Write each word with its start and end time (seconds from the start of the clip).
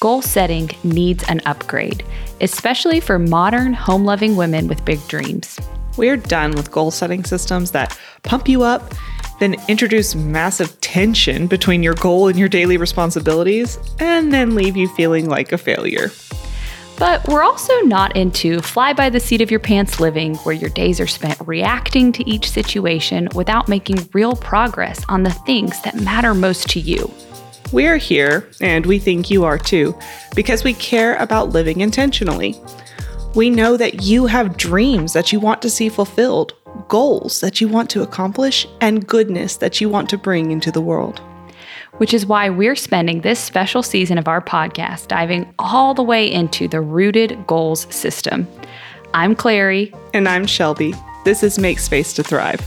goal 0.00 0.22
setting 0.22 0.70
needs 0.82 1.22
an 1.28 1.42
upgrade, 1.44 2.02
especially 2.40 3.00
for 3.00 3.18
modern, 3.18 3.74
home 3.74 4.06
loving 4.06 4.34
women 4.34 4.66
with 4.66 4.82
big 4.86 4.98
dreams. 5.08 5.60
We're 5.98 6.16
done 6.16 6.52
with 6.52 6.72
goal 6.72 6.90
setting 6.90 7.22
systems 7.22 7.70
that 7.72 7.96
pump 8.22 8.48
you 8.48 8.62
up, 8.62 8.94
then 9.40 9.56
introduce 9.68 10.14
massive 10.14 10.80
tension 10.80 11.46
between 11.46 11.82
your 11.82 11.94
goal 11.94 12.28
and 12.28 12.38
your 12.38 12.48
daily 12.48 12.78
responsibilities, 12.78 13.78
and 13.98 14.32
then 14.32 14.54
leave 14.54 14.74
you 14.74 14.88
feeling 14.88 15.28
like 15.28 15.52
a 15.52 15.58
failure. 15.58 16.10
But 16.98 17.26
we're 17.28 17.42
also 17.42 17.78
not 17.80 18.16
into 18.16 18.60
fly 18.60 18.94
by 18.94 19.10
the 19.10 19.20
seat 19.20 19.42
of 19.42 19.50
your 19.50 19.60
pants 19.60 20.00
living, 20.00 20.34
where 20.36 20.54
your 20.54 20.70
days 20.70 20.98
are 21.00 21.06
spent 21.06 21.38
reacting 21.46 22.10
to 22.12 22.26
each 22.28 22.50
situation 22.50 23.28
without 23.34 23.68
making 23.68 24.08
real 24.14 24.34
progress 24.34 25.04
on 25.10 25.24
the 25.24 25.30
things 25.30 25.80
that 25.82 26.00
matter 26.00 26.32
most 26.32 26.70
to 26.70 26.80
you. 26.80 27.12
We're 27.72 27.98
here, 27.98 28.48
and 28.60 28.84
we 28.84 28.98
think 28.98 29.30
you 29.30 29.44
are 29.44 29.56
too, 29.56 29.96
because 30.34 30.64
we 30.64 30.74
care 30.74 31.14
about 31.16 31.50
living 31.50 31.80
intentionally. 31.80 32.60
We 33.36 33.48
know 33.48 33.76
that 33.76 34.02
you 34.02 34.26
have 34.26 34.56
dreams 34.56 35.12
that 35.12 35.32
you 35.32 35.38
want 35.38 35.62
to 35.62 35.70
see 35.70 35.88
fulfilled, 35.88 36.52
goals 36.88 37.40
that 37.40 37.60
you 37.60 37.68
want 37.68 37.88
to 37.90 38.02
accomplish, 38.02 38.66
and 38.80 39.06
goodness 39.06 39.56
that 39.58 39.80
you 39.80 39.88
want 39.88 40.10
to 40.10 40.18
bring 40.18 40.50
into 40.50 40.72
the 40.72 40.80
world. 40.80 41.20
Which 41.98 42.12
is 42.12 42.26
why 42.26 42.50
we're 42.50 42.74
spending 42.74 43.20
this 43.20 43.38
special 43.38 43.84
season 43.84 44.18
of 44.18 44.26
our 44.26 44.40
podcast 44.40 45.06
diving 45.06 45.54
all 45.60 45.94
the 45.94 46.02
way 46.02 46.30
into 46.30 46.66
the 46.66 46.80
rooted 46.80 47.46
goals 47.46 47.86
system. 47.94 48.48
I'm 49.14 49.36
Clary. 49.36 49.94
And 50.12 50.28
I'm 50.28 50.44
Shelby. 50.44 50.92
This 51.24 51.44
is 51.44 51.56
Make 51.56 51.78
Space 51.78 52.12
to 52.14 52.24
Thrive. 52.24 52.60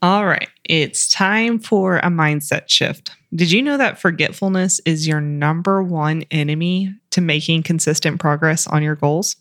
All 0.00 0.26
right, 0.26 0.48
it's 0.62 1.08
time 1.08 1.58
for 1.58 1.96
a 1.98 2.06
mindset 2.06 2.68
shift. 2.68 3.10
Did 3.34 3.50
you 3.50 3.60
know 3.60 3.76
that 3.76 4.00
forgetfulness 4.00 4.80
is 4.86 5.08
your 5.08 5.20
number 5.20 5.82
one 5.82 6.22
enemy 6.30 6.94
to 7.10 7.20
making 7.20 7.64
consistent 7.64 8.20
progress 8.20 8.68
on 8.68 8.82
your 8.84 8.94
goals? 8.94 9.34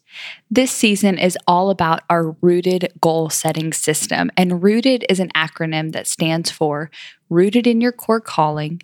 This 0.49 0.71
season 0.71 1.19
is 1.19 1.37
all 1.47 1.69
about 1.69 2.01
our 2.09 2.31
rooted 2.41 2.91
goal 2.99 3.29
setting 3.29 3.71
system. 3.71 4.31
And 4.35 4.63
rooted 4.63 5.05
is 5.09 5.19
an 5.19 5.29
acronym 5.35 5.91
that 5.91 6.07
stands 6.07 6.49
for 6.49 6.89
rooted 7.29 7.67
in 7.67 7.79
your 7.79 7.91
core 7.91 8.19
calling, 8.19 8.81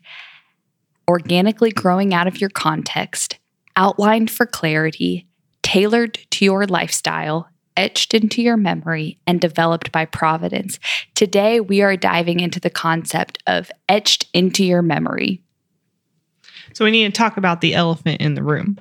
organically 1.08 1.72
growing 1.72 2.14
out 2.14 2.28
of 2.28 2.40
your 2.40 2.52
context, 2.52 3.40
outlined 3.76 4.30
for 4.30 4.46
clarity, 4.46 5.26
tailored 5.64 6.20
to 6.30 6.46
your 6.46 6.68
lifestyle, 6.68 7.50
etched 7.78 8.14
into 8.14 8.42
your 8.42 8.58
memory 8.58 9.20
and 9.26 9.40
developed 9.40 9.92
by 9.92 10.06
Providence. 10.06 10.80
Today, 11.16 11.60
we 11.60 11.82
are 11.82 11.98
diving 11.98 12.40
into 12.40 12.60
the 12.60 12.70
concept 12.70 13.42
of 13.48 13.72
etched 13.90 14.28
into 14.34 14.64
your 14.64 14.82
memory. 14.82 15.42
So, 16.74 16.86
we 16.86 16.92
need 16.92 17.14
to 17.14 17.18
talk 17.18 17.38
about 17.38 17.62
the 17.62 17.76
elephant 17.76 18.22
in 18.22 18.36
the 18.36 18.44
room. 18.44 18.80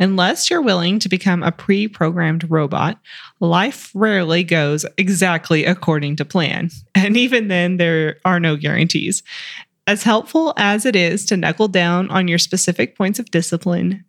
Unless 0.00 0.48
you're 0.48 0.62
willing 0.62 0.98
to 0.98 1.10
become 1.10 1.42
a 1.42 1.52
pre 1.52 1.86
programmed 1.86 2.50
robot, 2.50 2.98
life 3.38 3.90
rarely 3.94 4.42
goes 4.42 4.86
exactly 4.96 5.66
according 5.66 6.16
to 6.16 6.24
plan. 6.24 6.70
And 6.94 7.16
even 7.16 7.48
then, 7.48 7.76
there 7.76 8.16
are 8.24 8.40
no 8.40 8.56
guarantees. 8.56 9.22
As 9.86 10.02
helpful 10.02 10.54
as 10.56 10.86
it 10.86 10.96
is 10.96 11.26
to 11.26 11.36
knuckle 11.36 11.68
down 11.68 12.10
on 12.10 12.28
your 12.28 12.38
specific 12.38 12.96
points 12.96 13.18
of 13.18 13.30
discipline, 13.30 14.04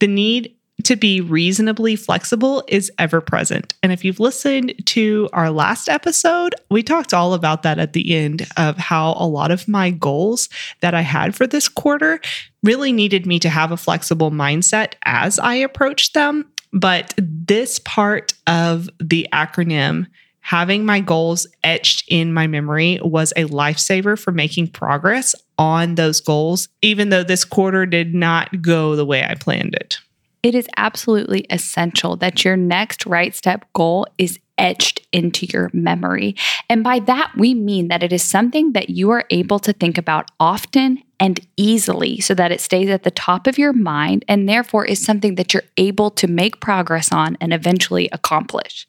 the 0.00 0.06
need 0.06 0.56
to 0.84 0.96
be 0.96 1.20
reasonably 1.20 1.96
flexible 1.96 2.62
is 2.68 2.90
ever 2.98 3.20
present. 3.20 3.74
And 3.82 3.92
if 3.92 4.04
you've 4.04 4.20
listened 4.20 4.74
to 4.86 5.28
our 5.32 5.50
last 5.50 5.88
episode, 5.88 6.54
we 6.70 6.82
talked 6.82 7.14
all 7.14 7.34
about 7.34 7.62
that 7.62 7.78
at 7.78 7.92
the 7.92 8.14
end 8.14 8.46
of 8.56 8.76
how 8.76 9.14
a 9.18 9.26
lot 9.26 9.50
of 9.50 9.68
my 9.68 9.90
goals 9.90 10.48
that 10.80 10.94
I 10.94 11.02
had 11.02 11.34
for 11.34 11.46
this 11.46 11.68
quarter 11.68 12.20
really 12.62 12.92
needed 12.92 13.26
me 13.26 13.38
to 13.40 13.48
have 13.48 13.72
a 13.72 13.76
flexible 13.76 14.30
mindset 14.30 14.94
as 15.04 15.38
I 15.38 15.54
approached 15.54 16.14
them. 16.14 16.50
But 16.72 17.14
this 17.18 17.78
part 17.80 18.32
of 18.46 18.88
the 19.00 19.26
acronym, 19.32 20.06
having 20.40 20.84
my 20.84 21.00
goals 21.00 21.46
etched 21.64 22.04
in 22.08 22.32
my 22.32 22.46
memory, 22.46 23.00
was 23.02 23.32
a 23.32 23.44
lifesaver 23.46 24.18
for 24.18 24.30
making 24.30 24.68
progress 24.68 25.34
on 25.58 25.96
those 25.96 26.20
goals, 26.20 26.68
even 26.80 27.08
though 27.08 27.24
this 27.24 27.44
quarter 27.44 27.86
did 27.86 28.14
not 28.14 28.62
go 28.62 28.94
the 28.94 29.04
way 29.04 29.24
I 29.24 29.34
planned 29.34 29.74
it. 29.74 29.98
It 30.42 30.54
is 30.54 30.68
absolutely 30.76 31.46
essential 31.50 32.16
that 32.16 32.44
your 32.44 32.56
next 32.56 33.04
right 33.06 33.34
step 33.34 33.64
goal 33.74 34.06
is 34.16 34.38
etched 34.56 35.06
into 35.12 35.46
your 35.46 35.70
memory. 35.72 36.36
And 36.68 36.84
by 36.84 37.00
that, 37.00 37.32
we 37.36 37.54
mean 37.54 37.88
that 37.88 38.02
it 38.02 38.12
is 38.12 38.22
something 38.22 38.72
that 38.72 38.90
you 38.90 39.10
are 39.10 39.24
able 39.30 39.58
to 39.60 39.72
think 39.72 39.98
about 39.98 40.30
often 40.38 41.02
and 41.18 41.40
easily 41.56 42.20
so 42.20 42.34
that 42.34 42.52
it 42.52 42.60
stays 42.60 42.88
at 42.88 43.02
the 43.02 43.10
top 43.10 43.46
of 43.46 43.58
your 43.58 43.72
mind 43.72 44.24
and 44.28 44.48
therefore 44.48 44.84
is 44.84 45.02
something 45.04 45.34
that 45.34 45.52
you're 45.52 45.62
able 45.76 46.10
to 46.12 46.26
make 46.26 46.60
progress 46.60 47.12
on 47.12 47.36
and 47.40 47.52
eventually 47.52 48.08
accomplish. 48.12 48.86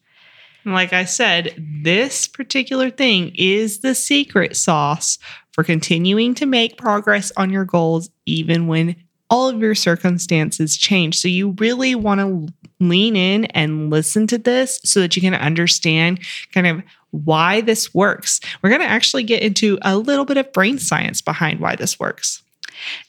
Like 0.63 0.93
I 0.93 1.05
said, 1.05 1.55
this 1.57 2.27
particular 2.27 2.89
thing 2.91 3.31
is 3.35 3.79
the 3.79 3.95
secret 3.95 4.55
sauce 4.55 5.17
for 5.53 5.63
continuing 5.63 6.35
to 6.35 6.45
make 6.45 6.77
progress 6.77 7.31
on 7.35 7.49
your 7.49 7.65
goals, 7.65 8.09
even 8.25 8.67
when 8.67 8.95
all 9.31 9.47
of 9.49 9.59
your 9.59 9.73
circumstances 9.73 10.77
change. 10.77 11.17
So 11.17 11.27
you 11.27 11.55
really 11.57 11.95
want 11.95 12.19
to 12.19 12.53
lean 12.81 13.15
in 13.15 13.45
and 13.45 13.89
listen 13.89 14.27
to 14.27 14.37
this 14.37 14.79
so 14.83 14.99
that 14.99 15.15
you 15.15 15.21
can 15.21 15.33
understand 15.33 16.19
kind 16.53 16.67
of 16.67 16.83
why 17.11 17.61
this 17.61 17.93
works. 17.93 18.41
We're 18.61 18.69
going 18.69 18.81
to 18.81 18.87
actually 18.87 19.23
get 19.23 19.41
into 19.41 19.79
a 19.81 19.97
little 19.97 20.25
bit 20.25 20.37
of 20.37 20.51
brain 20.51 20.77
science 20.77 21.21
behind 21.21 21.59
why 21.59 21.75
this 21.75 21.99
works. 21.99 22.43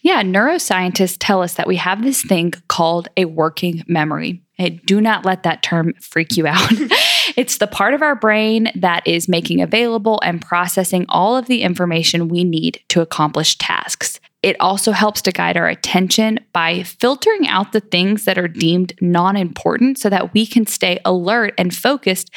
Yeah, 0.02 0.22
neuroscientists 0.22 1.16
tell 1.18 1.42
us 1.42 1.54
that 1.54 1.66
we 1.66 1.76
have 1.76 2.02
this 2.02 2.22
thing 2.22 2.52
called 2.68 3.08
a 3.16 3.24
working 3.24 3.84
memory. 3.88 4.42
Do 4.84 5.00
not 5.00 5.24
let 5.24 5.42
that 5.42 5.62
term 5.62 5.94
freak 5.94 6.36
you 6.36 6.46
out. 6.46 6.70
it's 7.36 7.58
the 7.58 7.66
part 7.66 7.94
of 7.94 8.02
our 8.02 8.14
brain 8.14 8.70
that 8.76 9.06
is 9.06 9.28
making 9.28 9.60
available 9.60 10.20
and 10.22 10.40
processing 10.40 11.04
all 11.08 11.36
of 11.36 11.46
the 11.46 11.62
information 11.62 12.28
we 12.28 12.44
need 12.44 12.80
to 12.88 13.00
accomplish 13.00 13.56
tasks. 13.56 14.20
It 14.42 14.56
also 14.58 14.92
helps 14.92 15.22
to 15.22 15.32
guide 15.32 15.56
our 15.56 15.68
attention 15.68 16.40
by 16.52 16.82
filtering 16.82 17.46
out 17.46 17.72
the 17.72 17.80
things 17.80 18.24
that 18.24 18.38
are 18.38 18.48
deemed 18.48 18.92
non 19.00 19.36
important 19.36 19.98
so 19.98 20.10
that 20.10 20.34
we 20.34 20.46
can 20.46 20.66
stay 20.66 20.98
alert 21.04 21.54
and 21.56 21.74
focused 21.74 22.30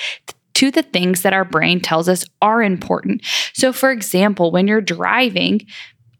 to 0.55 0.71
the 0.71 0.83
things 0.83 1.21
that 1.21 1.33
our 1.33 1.43
brain 1.43 1.81
tells 1.81 2.07
us 2.07 2.23
are 2.41 2.63
important. 2.63 3.21
So, 3.53 3.73
for 3.73 3.91
example, 3.91 4.51
when 4.51 4.67
you're 4.67 4.81
driving, 4.81 5.67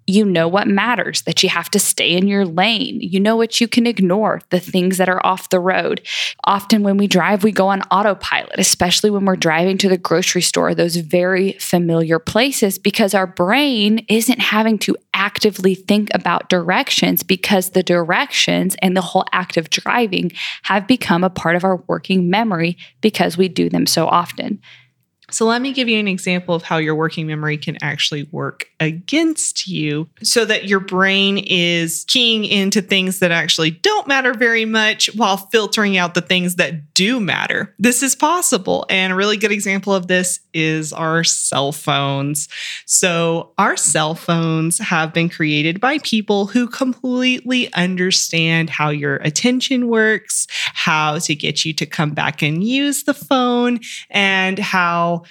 you 0.08 0.24
know 0.26 0.48
what 0.48 0.68
matters, 0.68 1.24
that 1.24 1.42
you 1.42 1.50
have 1.50 1.70
to 1.72 1.80
stay 1.80 2.12
in 2.12 2.28
your 2.28 2.46
lane. 2.46 3.00
You 3.02 3.20
know 3.20 3.36
what 3.36 3.60
you 3.60 3.68
can 3.68 3.88
ignore, 3.88 4.42
the 4.50 4.60
things 4.60 4.98
that 4.98 5.10
are 5.10 5.26
off 5.26 5.50
the 5.50 5.60
road. 5.60 6.06
Often, 6.44 6.84
when 6.84 6.98
we 6.98 7.08
drive, 7.08 7.44
we 7.44 7.52
go 7.52 7.68
on 7.68 7.82
autopilot, 7.84 8.60
especially 8.60 9.10
when 9.10 9.26
we're 9.26 9.36
driving 9.36 9.78
to 9.80 9.90
the 9.90 9.98
grocery 9.98 10.42
store, 10.42 10.76
those 10.76 10.96
very 10.96 11.54
familiar 11.54 12.20
places, 12.20 12.78
because 12.78 13.14
our 13.14 13.28
brain 13.28 14.06
isn't 14.08 14.40
having 14.40 14.78
to 14.80 14.96
actively 15.14 15.74
think 15.74 16.10
about 16.14 16.50
directions 16.50 17.24
because 17.24 17.70
the 17.72 17.84
directions 17.84 18.76
and 18.82 18.96
the 18.96 19.02
whole 19.02 19.26
act 19.32 19.58
of 19.58 19.70
driving 19.70 20.32
have 20.64 20.88
become 20.88 21.24
a 21.24 21.30
part 21.30 21.56
of 21.56 21.64
our 21.64 21.78
working 21.88 22.30
memory 22.30 22.78
because 23.02 23.38
we 23.38 23.48
do 23.48 23.70
them 23.70 23.88
so 23.88 24.08
often. 24.08 24.60
So, 25.36 25.46
let 25.46 25.62
me 25.62 25.74
give 25.74 25.90
you 25.90 26.00
an 26.00 26.08
example 26.08 26.56
of 26.56 26.64
how 26.64 26.78
your 26.78 26.96
working 26.96 27.28
memory 27.28 27.58
can 27.58 27.78
actually 27.82 28.24
work 28.32 28.70
against 28.80 29.68
you 29.68 30.08
so 30.24 30.46
that 30.46 30.70
your 30.70 30.80
brain 30.80 31.38
is 31.40 32.06
keying 32.08 32.46
into 32.46 32.82
things 32.82 33.20
that 33.20 33.32
actually 33.32 33.72
don't 33.72 34.08
matter 34.08 34.34
very 34.34 34.64
much 34.64 35.14
while 35.14 35.36
filtering 35.36 35.98
out 35.98 36.14
the 36.14 36.22
things 36.22 36.56
that 36.56 36.94
do 36.94 37.20
matter. 37.20 37.76
This 37.78 38.02
is 38.02 38.16
possible. 38.16 38.86
And 38.90 39.12
a 39.12 39.16
really 39.18 39.36
good 39.36 39.52
example 39.52 39.94
of 39.94 40.08
this 40.08 40.40
is 40.54 40.94
our 40.94 41.26
cell 41.26 41.74
phones. 41.74 42.48
So, 42.86 43.52
our 43.58 43.76
cell 43.76 44.16
phones 44.16 44.78
have 44.80 45.14
been 45.14 45.28
created 45.28 45.82
by 45.82 45.98
people 45.98 46.46
who 46.46 46.66
completely 46.66 47.74
understand 47.74 48.70
how 48.70 48.88
your 48.88 49.18
attention 49.18 49.90
works, 49.90 50.48
how 50.74 51.20
to 51.20 51.36
get 51.36 51.66
you 51.66 51.74
to 51.74 51.86
come 51.86 52.12
back 52.12 52.42
and 52.42 52.64
use 52.64 53.04
the 53.04 53.14
phone, 53.14 53.82
and 54.10 54.58
how 54.58 55.25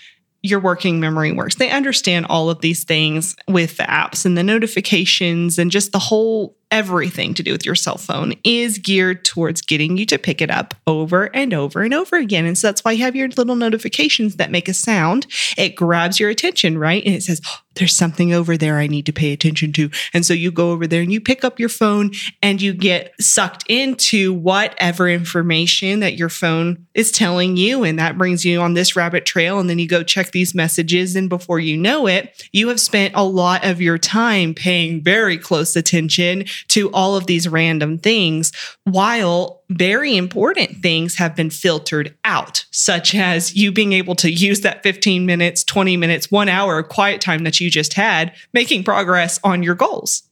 your 0.44 0.61
working 0.61 1.00
memory 1.00 1.32
works. 1.32 1.55
They 1.55 1.70
understand 1.70 2.26
all 2.29 2.50
of 2.50 2.61
these 2.61 2.85
things 2.85 3.35
with 3.49 3.79
the 3.79 3.85
apps 3.85 4.26
and 4.26 4.37
the 4.37 4.43
notifications 4.43 5.58
and 5.58 5.70
just 5.70 5.91
the 5.91 5.99
whole 5.99 6.55
everything 6.70 7.32
to 7.32 7.43
do 7.43 7.52
with 7.52 7.64
your 7.64 7.75
cell 7.75 7.96
phone 7.96 8.35
is 8.44 8.76
geared 8.76 9.25
towards 9.25 9.62
getting 9.62 9.96
you 9.96 10.05
to 10.05 10.19
pick 10.19 10.43
it 10.43 10.50
up 10.50 10.75
over 10.87 11.35
and 11.35 11.55
over 11.55 11.81
and 11.81 11.94
over 11.94 12.17
again. 12.17 12.44
And 12.44 12.58
so 12.58 12.69
that's 12.69 12.85
why 12.85 12.93
you 12.93 13.05
have 13.05 13.17
your 13.17 13.29
little 13.29 13.56
notifications 13.56 14.37
that 14.37 14.50
make 14.50 14.69
a 14.69 14.75
sound. 14.75 15.26
It 15.56 15.76
grabs 15.76 16.20
your 16.20 16.29
attention, 16.29 16.76
right? 16.76 17.02
And 17.06 17.14
it 17.14 17.23
says, 17.23 17.41
there's 17.76 17.94
something 17.94 18.32
over 18.32 18.56
there 18.56 18.78
I 18.78 18.86
need 18.86 19.06
to 19.06 19.12
pay 19.12 19.32
attention 19.32 19.72
to. 19.74 19.90
And 20.12 20.24
so 20.24 20.34
you 20.34 20.50
go 20.50 20.70
over 20.70 20.86
there 20.86 21.02
and 21.02 21.12
you 21.12 21.20
pick 21.20 21.44
up 21.44 21.58
your 21.58 21.68
phone 21.68 22.12
and 22.42 22.60
you 22.60 22.72
get 22.72 23.12
sucked 23.20 23.64
into 23.68 24.32
whatever 24.32 25.08
information 25.08 26.00
that 26.00 26.16
your 26.16 26.28
phone 26.28 26.86
is 26.94 27.10
telling 27.10 27.56
you. 27.56 27.84
And 27.84 27.98
that 27.98 28.18
brings 28.18 28.44
you 28.44 28.60
on 28.60 28.74
this 28.74 28.96
rabbit 28.96 29.26
trail. 29.26 29.58
And 29.58 29.68
then 29.68 29.78
you 29.78 29.88
go 29.88 30.02
check 30.02 30.32
these 30.32 30.54
messages. 30.54 31.16
And 31.16 31.28
before 31.28 31.58
you 31.58 31.76
know 31.76 32.06
it, 32.06 32.48
you 32.52 32.68
have 32.68 32.80
spent 32.80 33.14
a 33.16 33.24
lot 33.24 33.64
of 33.64 33.80
your 33.80 33.98
time 33.98 34.54
paying 34.54 35.02
very 35.02 35.38
close 35.38 35.76
attention 35.76 36.44
to 36.68 36.90
all 36.92 37.16
of 37.16 37.26
these 37.26 37.48
random 37.48 37.98
things 37.98 38.52
while 38.84 39.63
very 39.70 40.16
important 40.16 40.82
things 40.82 41.16
have 41.16 41.34
been 41.34 41.50
filtered 41.50 42.16
out, 42.25 42.64
such 42.70 43.14
as 43.14 43.55
you 43.55 43.72
being 43.72 43.93
able 43.93 44.14
to 44.16 44.31
use 44.31 44.61
that 44.61 44.82
15 44.82 45.26
minutes, 45.26 45.64
20 45.64 45.96
minutes, 45.96 46.31
one 46.31 46.49
hour 46.49 46.78
of 46.78 46.88
quiet 46.88 47.20
time 47.20 47.44
that 47.44 47.61
you 47.61 47.70
just 47.70 47.94
had, 47.94 48.34
making 48.52 48.84
progress 48.84 49.40
on 49.43 49.62
your 49.62 49.75
goals. 49.75 50.22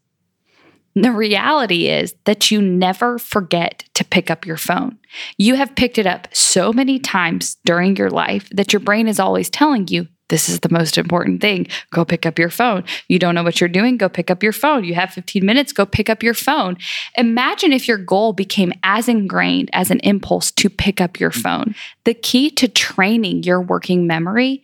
The 0.94 1.12
reality 1.12 1.88
is 1.88 2.14
that 2.25 2.50
you 2.50 2.61
never 2.61 3.19
forget 3.19 3.84
to 3.94 4.05
pick 4.05 4.31
up 4.31 4.44
your 4.44 4.58
phone. 4.58 4.99
You 5.38 5.55
have 5.55 5.75
picked 5.75 5.96
it 5.96 6.06
up 6.06 6.28
so 6.35 6.70
many 6.73 6.99
times 6.99 7.56
during 7.64 7.96
your 7.96 8.11
life 8.11 8.49
that 8.50 8.75
your 8.75 8.81
brain 8.81 9.08
is 9.08 9.19
always 9.19 9.49
telling 9.49 9.88
you 9.88 10.06
this 10.32 10.49
is 10.49 10.61
the 10.61 10.73
most 10.73 10.96
important 10.96 11.43
thing. 11.43 11.67
Go 11.90 12.06
pick 12.06 12.25
up 12.25 12.38
your 12.38 12.49
phone. 12.49 12.84
You 13.06 13.19
don't 13.19 13.34
know 13.34 13.43
what 13.43 13.61
you're 13.61 13.69
doing? 13.69 13.99
Go 13.99 14.08
pick 14.08 14.31
up 14.31 14.43
your 14.43 14.55
phone. 14.55 14.82
You 14.82 14.94
have 14.94 15.11
15 15.11 15.44
minutes, 15.44 15.75
go 15.75 15.84
pick 15.84 16.08
up 16.08 16.23
your 16.23 16.32
phone. 16.32 16.79
Imagine 17.19 17.70
if 17.70 17.87
your 17.87 17.99
goal 17.99 18.32
became 18.32 18.73
as 18.82 19.08
ingrained 19.08 19.69
as 19.75 19.90
an 19.90 20.00
impulse 20.00 20.50
to 20.52 20.70
pick 20.70 21.02
up 21.02 21.20
your 21.20 21.32
phone. 21.32 21.75
The 22.05 22.14
key 22.14 22.49
to 22.52 22.67
training 22.67 23.43
your 23.43 23.61
working 23.61 24.06
memory 24.06 24.62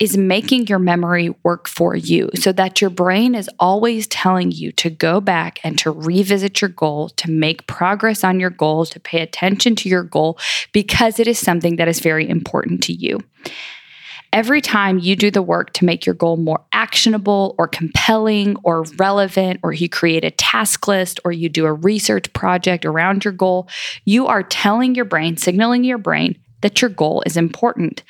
is 0.00 0.16
making 0.16 0.66
your 0.66 0.80
memory 0.80 1.32
work 1.44 1.68
for 1.68 1.94
you 1.94 2.28
so 2.34 2.50
that 2.50 2.80
your 2.80 2.90
brain 2.90 3.36
is 3.36 3.48
always 3.60 4.08
telling 4.08 4.50
you 4.50 4.72
to 4.72 4.90
go 4.90 5.20
back 5.20 5.60
and 5.62 5.78
to 5.78 5.92
revisit 5.92 6.60
your 6.60 6.70
goal, 6.70 7.10
to 7.10 7.30
make 7.30 7.68
progress 7.68 8.24
on 8.24 8.40
your 8.40 8.50
goal, 8.50 8.84
to 8.84 8.98
pay 8.98 9.20
attention 9.20 9.76
to 9.76 9.88
your 9.88 10.02
goal, 10.02 10.36
because 10.72 11.20
it 11.20 11.28
is 11.28 11.38
something 11.38 11.76
that 11.76 11.86
is 11.86 12.00
very 12.00 12.28
important 12.28 12.82
to 12.82 12.92
you 12.92 13.20
every 14.34 14.60
time 14.60 14.98
you 14.98 15.14
do 15.14 15.30
the 15.30 15.40
work 15.40 15.72
to 15.74 15.84
make 15.84 16.04
your 16.04 16.14
goal 16.14 16.36
more 16.36 16.62
actionable 16.72 17.54
or 17.56 17.68
compelling 17.68 18.56
or 18.64 18.82
relevant, 18.98 19.60
or 19.62 19.72
you 19.72 19.88
create 19.88 20.24
a 20.24 20.30
task 20.32 20.88
list 20.88 21.20
or 21.24 21.30
you 21.30 21.48
do 21.48 21.64
a 21.64 21.72
research 21.72 22.30
project 22.32 22.84
around 22.84 23.24
your 23.24 23.32
goal, 23.32 23.68
you 24.04 24.26
are 24.26 24.42
telling 24.42 24.96
your 24.96 25.04
brain, 25.04 25.36
signaling 25.36 25.84
your 25.84 25.98
brain 25.98 26.36
that 26.62 26.82
your 26.82 26.90
goal 26.90 27.22
is 27.24 27.36
important. 27.36 28.02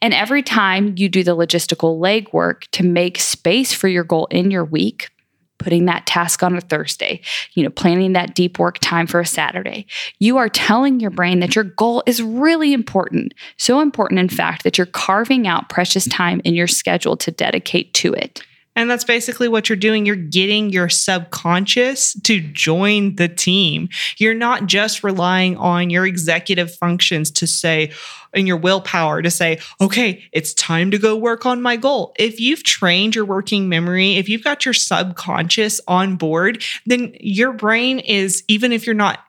And 0.00 0.14
every 0.14 0.42
time 0.42 0.94
you 0.96 1.08
do 1.10 1.22
the 1.22 1.36
logistical 1.36 2.00
legwork 2.00 2.62
to 2.72 2.82
make 2.82 3.18
space 3.18 3.74
for 3.74 3.88
your 3.88 4.04
goal 4.04 4.26
in 4.30 4.50
your 4.50 4.64
week, 4.64 5.10
putting 5.58 5.84
that 5.86 6.06
task 6.06 6.42
on 6.42 6.56
a 6.56 6.60
Thursday, 6.60 7.20
you 7.54 7.62
know, 7.62 7.70
planning 7.70 8.12
that 8.12 8.34
deep 8.34 8.58
work 8.58 8.78
time 8.80 9.06
for 9.06 9.20
a 9.20 9.26
Saturday. 9.26 9.86
You 10.18 10.38
are 10.38 10.48
telling 10.48 11.00
your 11.00 11.10
brain 11.10 11.40
that 11.40 11.54
your 11.54 11.64
goal 11.64 12.02
is 12.06 12.22
really 12.22 12.72
important. 12.72 13.34
So 13.56 13.80
important, 13.80 14.20
in 14.20 14.28
fact, 14.28 14.64
that 14.64 14.78
you're 14.78 14.86
carving 14.86 15.46
out 15.46 15.68
precious 15.68 16.08
time 16.08 16.40
in 16.44 16.54
your 16.54 16.66
schedule 16.66 17.16
to 17.18 17.30
dedicate 17.30 17.94
to 17.94 18.14
it. 18.14 18.42
And 18.78 18.88
that's 18.88 19.02
basically 19.02 19.48
what 19.48 19.68
you're 19.68 19.74
doing. 19.74 20.06
You're 20.06 20.14
getting 20.14 20.70
your 20.70 20.88
subconscious 20.88 22.12
to 22.22 22.40
join 22.40 23.16
the 23.16 23.26
team. 23.26 23.88
You're 24.18 24.34
not 24.34 24.66
just 24.66 25.02
relying 25.02 25.56
on 25.56 25.90
your 25.90 26.06
executive 26.06 26.72
functions 26.76 27.32
to 27.32 27.48
say, 27.48 27.90
and 28.32 28.46
your 28.46 28.56
willpower 28.56 29.20
to 29.20 29.32
say, 29.32 29.58
okay, 29.80 30.22
it's 30.32 30.54
time 30.54 30.92
to 30.92 30.98
go 30.98 31.16
work 31.16 31.44
on 31.44 31.60
my 31.60 31.74
goal. 31.74 32.14
If 32.20 32.38
you've 32.38 32.62
trained 32.62 33.16
your 33.16 33.24
working 33.24 33.68
memory, 33.68 34.16
if 34.16 34.28
you've 34.28 34.44
got 34.44 34.64
your 34.64 34.74
subconscious 34.74 35.80
on 35.88 36.14
board, 36.14 36.62
then 36.86 37.16
your 37.18 37.52
brain 37.52 37.98
is, 37.98 38.44
even 38.46 38.70
if 38.70 38.86
you're 38.86 38.94
not 38.94 39.24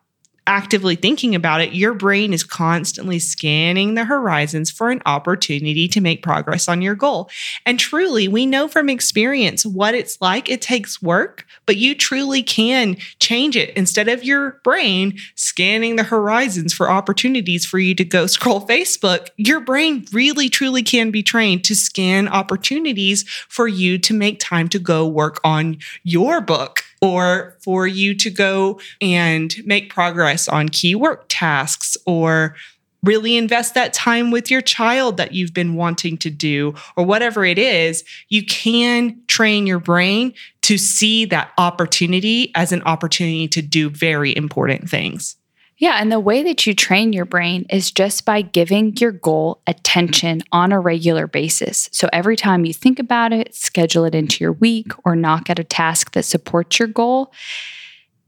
actively 0.50 0.96
thinking 0.96 1.36
about 1.36 1.62
it, 1.62 1.74
your 1.74 1.94
brain 1.94 2.34
is 2.34 2.44
constantly 2.44 3.20
scanning 3.20 3.94
the 3.94 4.04
horizons 4.04 4.72
for 4.72 4.90
an 4.90 5.00
opportunity 5.06 5.88
to 5.88 6.02
make 6.02 6.24
progress 6.24 6.68
on 6.68 6.82
your 6.82 6.96
goal. 6.96 7.30
And 7.68 7.80
truly, 7.80 8.28
we 8.28 8.48
know 8.48 8.68
from 8.68 8.90
experience 8.90 9.64
what 9.64 9.94
it's 9.94 10.20
like. 10.20 10.50
It 10.50 10.60
takes 10.60 11.04
work, 11.04 11.46
but 11.68 11.78
you 11.78 11.94
truly 11.94 12.42
can 12.42 12.98
change 13.20 13.56
it. 13.56 13.70
Instead 13.78 14.08
of 14.10 14.24
your 14.24 14.60
brain 14.64 15.20
scanning 15.36 15.98
the 15.98 16.04
horizons 16.04 16.74
for 16.74 16.90
opportunities 16.90 17.64
for 17.64 17.78
you 17.78 17.94
to 17.94 18.04
go 18.04 18.26
scroll 18.26 18.68
Facebook, 18.68 19.28
your 19.38 19.60
brain 19.60 20.04
really 20.12 20.50
truly 20.50 20.82
can 20.82 21.12
be 21.12 21.22
trained 21.22 21.64
to 21.66 21.76
scan 21.76 22.28
opportunities 22.28 23.24
for 23.48 23.68
you 23.68 24.00
to 24.00 24.16
make 24.16 24.40
time 24.40 24.68
to 24.70 24.80
go 24.80 25.08
work 25.08 25.40
on 25.44 25.78
your 26.04 26.42
book 26.42 26.84
or 27.02 27.56
for 27.60 27.88
you 27.88 28.14
to 28.16 28.30
go 28.30 28.80
and 29.02 29.56
make 29.66 29.90
progress 29.90 30.48
on 30.48 30.70
key 30.70 30.96
work 30.96 31.26
tasks 31.30 31.96
or 32.06 32.56
really 33.04 33.38
invest 33.38 33.74
that 33.76 33.94
time 33.94 34.32
with 34.32 34.52
your 34.52 34.62
child 34.62 35.18
that 35.18 35.34
you've 35.34 35.54
been 35.54 35.76
wanting 35.76 36.18
to 36.18 36.30
do 36.30 36.74
or 36.98 37.06
whatever 37.06 37.46
it 37.46 37.58
is, 37.58 38.04
you 38.28 38.46
can 38.46 39.18
train 39.28 39.66
your 39.66 39.80
brain 39.80 40.34
to 40.64 40.78
see 40.78 41.26
that 41.26 41.52
opportunity 41.58 42.52
as 42.56 42.72
an 42.72 42.82
opportunity 42.84 43.48
to 43.48 43.62
do 43.62 43.90
very 43.90 44.36
important 44.36 44.90
things. 44.90 45.38
Yeah, 45.80 45.96
and 46.02 46.12
the 46.12 46.20
way 46.20 46.44
that 46.44 46.68
you 46.68 46.76
train 46.76 47.14
your 47.14 47.24
brain 47.24 47.66
is 47.70 47.90
just 47.90 48.26
by 48.26 48.42
giving 48.42 48.98
your 48.98 49.14
goal 49.14 49.62
attention 49.66 50.44
on 50.52 50.74
a 50.74 50.80
regular 50.80 51.26
basis. 51.26 51.88
So 51.94 52.10
every 52.12 52.36
time 52.36 52.66
you 52.66 52.74
think 52.74 53.00
about 53.00 53.32
it, 53.32 53.56
schedule 53.56 54.04
it 54.04 54.14
into 54.14 54.44
your 54.44 54.52
week 54.52 54.92
or 55.06 55.16
knock 55.16 55.50
out 55.50 55.58
a 55.58 55.64
task 55.64 56.12
that 56.12 56.26
supports 56.26 56.80
your 56.80 56.90
goal 56.90 57.32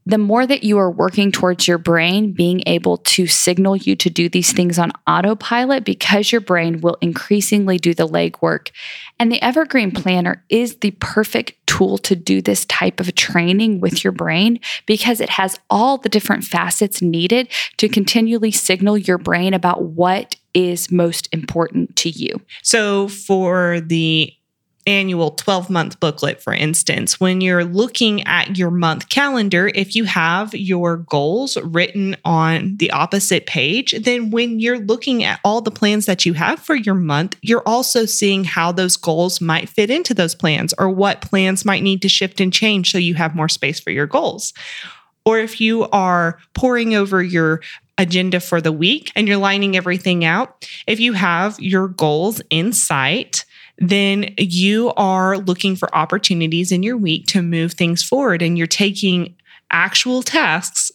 the 0.04 0.18
more 0.18 0.46
that 0.46 0.64
you 0.64 0.78
are 0.78 0.90
working 0.90 1.30
towards 1.30 1.68
your 1.68 1.78
brain 1.78 2.32
being 2.32 2.62
able 2.66 2.98
to 2.98 3.26
signal 3.26 3.76
you 3.76 3.94
to 3.96 4.10
do 4.10 4.28
these 4.28 4.52
things 4.52 4.78
on 4.78 4.92
autopilot 5.06 5.84
because 5.84 6.32
your 6.32 6.40
brain 6.40 6.80
will 6.80 6.96
increasingly 7.00 7.78
do 7.78 7.94
the 7.94 8.06
legwork. 8.06 8.70
And 9.18 9.30
the 9.30 9.42
Evergreen 9.42 9.92
Planner 9.92 10.44
is 10.48 10.76
the 10.76 10.90
perfect 10.92 11.54
tool 11.66 11.98
to 11.98 12.16
do 12.16 12.42
this 12.42 12.64
type 12.66 13.00
of 13.00 13.14
training 13.14 13.80
with 13.80 14.04
your 14.04 14.12
brain 14.12 14.60
because 14.86 15.20
it 15.20 15.30
has 15.30 15.58
all 15.70 15.98
the 15.98 16.08
different 16.08 16.44
facets 16.44 17.00
needed 17.00 17.48
to 17.76 17.88
continually 17.88 18.50
signal 18.50 18.98
your 18.98 19.18
brain 19.18 19.54
about 19.54 19.82
what 19.82 20.36
is 20.54 20.90
most 20.90 21.28
important 21.32 21.96
to 21.96 22.10
you. 22.10 22.40
So, 22.62 23.08
for 23.08 23.80
the 23.80 24.34
annual 24.86 25.32
12 25.32 25.70
month 25.70 26.00
booklet, 26.00 26.42
for 26.42 26.52
instance, 26.52 27.20
when 27.20 27.40
you're 27.40 27.64
looking 27.64 28.22
at 28.26 28.56
your 28.58 28.70
month 28.70 29.08
calendar, 29.08 29.70
if 29.74 29.94
you 29.94 30.04
have 30.04 30.54
your 30.54 30.98
goals 30.98 31.56
written 31.58 32.16
on 32.24 32.76
the 32.76 32.90
opposite 32.90 33.46
page, 33.46 33.94
then 34.02 34.30
when 34.30 34.58
you're 34.60 34.80
looking 34.80 35.24
at 35.24 35.40
all 35.44 35.60
the 35.60 35.70
plans 35.70 36.06
that 36.06 36.26
you 36.26 36.32
have 36.34 36.58
for 36.58 36.74
your 36.74 36.94
month, 36.94 37.36
you're 37.42 37.66
also 37.66 38.04
seeing 38.04 38.44
how 38.44 38.72
those 38.72 38.96
goals 38.96 39.40
might 39.40 39.68
fit 39.68 39.90
into 39.90 40.14
those 40.14 40.34
plans 40.34 40.74
or 40.78 40.88
what 40.88 41.20
plans 41.20 41.64
might 41.64 41.82
need 41.82 42.02
to 42.02 42.08
shift 42.08 42.40
and 42.40 42.52
change 42.52 42.90
so 42.90 42.98
you 42.98 43.14
have 43.14 43.34
more 43.34 43.48
space 43.48 43.78
for 43.78 43.90
your 43.90 44.06
goals. 44.06 44.52
Or 45.24 45.38
if 45.38 45.60
you 45.60 45.88
are 45.90 46.38
poring 46.54 46.94
over 46.94 47.22
your 47.22 47.60
agenda 47.98 48.40
for 48.40 48.60
the 48.60 48.72
week 48.72 49.12
and 49.14 49.28
you're 49.28 49.36
lining 49.36 49.76
everything 49.76 50.24
out, 50.24 50.68
if 50.86 50.98
you 50.98 51.12
have 51.12 51.58
your 51.60 51.88
goals 51.88 52.42
in 52.50 52.72
sight, 52.72 53.44
then 53.82 54.32
you 54.38 54.92
are 54.96 55.38
looking 55.38 55.76
for 55.76 55.94
opportunities 55.94 56.70
in 56.70 56.82
your 56.82 56.96
week 56.96 57.26
to 57.26 57.42
move 57.42 57.72
things 57.72 58.02
forward 58.02 58.40
and 58.40 58.56
you're 58.56 58.66
taking 58.66 59.34
actual 59.70 60.22
tasks 60.22 60.92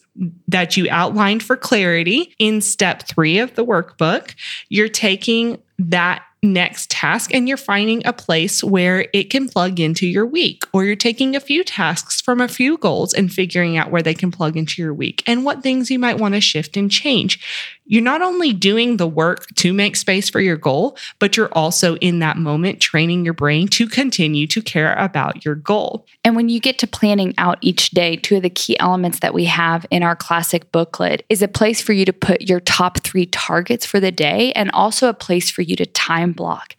that 0.47 0.77
you 0.77 0.87
outlined 0.89 1.43
for 1.43 1.57
clarity 1.57 2.33
in 2.39 2.61
step 2.61 3.03
three 3.03 3.37
of 3.39 3.53
the 3.55 3.65
workbook. 3.65 4.33
You're 4.69 4.89
taking 4.89 5.61
that 5.79 6.23
next 6.43 6.89
task 6.89 7.33
and 7.33 7.47
you're 7.47 7.57
finding 7.57 8.05
a 8.05 8.13
place 8.13 8.63
where 8.63 9.07
it 9.13 9.29
can 9.29 9.49
plug 9.49 9.79
into 9.79 10.07
your 10.07 10.25
week, 10.25 10.63
or 10.71 10.85
you're 10.85 10.95
taking 10.95 11.35
a 11.35 11.39
few 11.39 11.63
tasks 11.63 12.21
from 12.21 12.39
a 12.39 12.47
few 12.47 12.77
goals 12.77 13.13
and 13.13 13.33
figuring 13.33 13.77
out 13.77 13.91
where 13.91 14.03
they 14.03 14.13
can 14.13 14.31
plug 14.31 14.55
into 14.55 14.81
your 14.81 14.93
week 14.93 15.23
and 15.27 15.43
what 15.43 15.63
things 15.63 15.89
you 15.91 15.99
might 15.99 16.19
want 16.19 16.35
to 16.35 16.41
shift 16.41 16.77
and 16.77 16.91
change. 16.91 17.76
You're 17.87 18.03
not 18.03 18.21
only 18.21 18.53
doing 18.53 18.97
the 18.97 19.07
work 19.07 19.47
to 19.55 19.73
make 19.73 19.95
space 19.95 20.29
for 20.29 20.39
your 20.39 20.57
goal, 20.57 20.97
but 21.19 21.37
you're 21.37 21.51
also 21.53 21.95
in 21.97 22.19
that 22.19 22.37
moment 22.37 22.79
training 22.79 23.23
your 23.23 23.33
brain 23.33 23.67
to 23.69 23.87
continue 23.87 24.45
to 24.47 24.61
care 24.61 24.93
about 24.95 25.45
your 25.45 25.55
goal. 25.55 26.05
And 26.23 26.35
when 26.35 26.49
you 26.49 26.59
get 26.59 26.77
to 26.79 26.87
planning 26.87 27.33
out 27.37 27.57
each 27.61 27.91
day, 27.91 28.17
two 28.17 28.37
of 28.37 28.43
the 28.43 28.49
key 28.49 28.77
elements 28.79 29.19
that 29.21 29.33
we 29.33 29.45
have 29.45 29.85
in 29.89 30.03
our 30.03 30.15
classic 30.15 30.71
booklet 30.71 31.25
is 31.29 31.41
a 31.41 31.47
place 31.47 31.81
for 31.81 31.93
you 31.93 32.05
to 32.05 32.13
put 32.13 32.41
your 32.41 32.59
top 32.59 32.99
three 32.99 33.25
targets 33.25 33.85
for 33.85 33.99
the 33.99 34.11
day 34.11 34.51
and 34.53 34.69
also 34.71 35.07
a 35.07 35.13
place 35.13 35.49
for 35.49 35.61
you 35.61 35.75
to 35.77 35.85
time 35.85 36.33
block. 36.33 36.75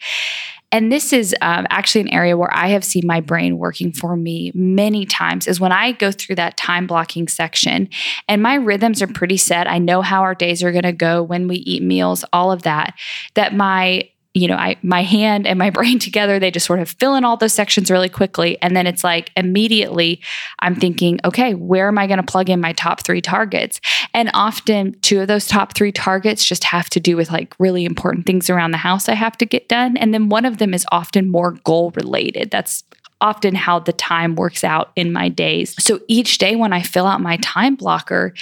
And 0.71 0.93
this 0.93 1.13
is 1.13 1.35
um, 1.41 1.67
actually 1.71 2.03
an 2.03 2.09
area 2.09 2.37
where 2.37 2.55
I 2.55 2.69
have 2.69 2.85
seen 2.85 3.07
my 3.07 3.21
brain 3.21 3.57
working 3.57 3.93
for 3.93 4.17
me 4.17 4.53
many 4.55 5.07
times 5.07 5.47
is 5.47 5.59
when 5.59 5.73
I 5.73 5.93
go 5.93 6.13
through 6.13 6.37
that 6.37 6.57
time 6.57 6.87
blocking 6.87 7.27
section 7.27 7.89
and 8.29 8.43
my 8.43 8.55
rhythms 8.55 9.01
are 9.01 9.07
pretty 9.07 9.39
set. 9.39 9.67
I 9.67 9.79
know 9.79 10.03
how 10.03 10.23
our 10.23 10.35
days 10.35 10.63
are 10.63 10.73
going 10.73 10.83
to 10.83 10.93
go, 10.93 11.23
when 11.23 11.49
we 11.49 11.57
eat 11.57 11.83
meals, 11.83 12.25
all 12.33 12.53
of 12.53 12.63
that, 12.63 12.95
that 13.35 13.55
my 13.55 14.09
you 14.39 14.49
know, 14.49 14.57
I 14.57 14.77
my 14.83 15.03
hand 15.03 15.47
and 15.47 15.59
my 15.59 15.71
brain 15.79 15.99
together, 15.99 16.39
they 16.39 16.51
just 16.51 16.67
sort 16.67 16.81
of 16.81 16.89
fill 16.89 17.15
in 17.15 17.25
all 17.25 17.37
those 17.37 17.53
sections 17.53 17.91
really 17.91 18.09
quickly. 18.09 18.61
And 18.63 18.77
then 18.77 18.87
it's 18.87 19.05
like 19.05 19.31
immediately 19.37 20.21
I'm 20.61 20.75
thinking, 20.75 21.21
okay, 21.25 21.55
where 21.55 21.89
am 21.89 21.99
I 21.99 22.07
going 22.07 22.19
to 22.19 22.23
plug 22.23 22.51
in 22.51 22.61
my 22.61 22.73
top 22.73 23.05
three 23.05 23.21
targets? 23.21 23.81
And 24.15 24.31
often 24.35 24.99
two 25.01 25.21
of 25.21 25.29
those 25.29 25.47
top 25.47 25.75
three 25.75 25.93
targets 25.93 26.45
just 26.45 26.65
have 26.65 26.89
to 26.91 27.01
do 27.01 27.17
with 27.17 27.31
like 27.31 27.55
really 27.59 27.85
important 27.85 28.27
things 28.27 28.51
around 28.51 28.71
the 28.71 28.79
house 28.79 29.09
I 29.09 29.15
have 29.15 29.37
to 29.39 29.47
get 29.47 29.69
done. 29.69 29.97
And 29.97 30.15
then 30.15 30.29
one 30.29 30.45
of 30.45 30.59
them 30.59 30.75
is 30.75 30.87
often 30.93 31.31
more 31.31 31.53
goal 31.65 31.91
related. 31.93 32.51
That's 32.51 32.85
often 33.21 33.55
how 33.55 33.81
the 33.81 33.93
time 33.93 34.37
works 34.37 34.63
out 34.63 34.93
in 34.95 35.13
my 35.13 35.29
days. 35.29 35.75
So 35.83 36.01
each 36.09 36.39
day 36.39 36.57
when 36.57 36.73
I 36.73 36.83
fill 36.83 37.07
out 37.07 37.21
my 37.21 37.37
time 37.39 37.75
blocker, 37.75 38.33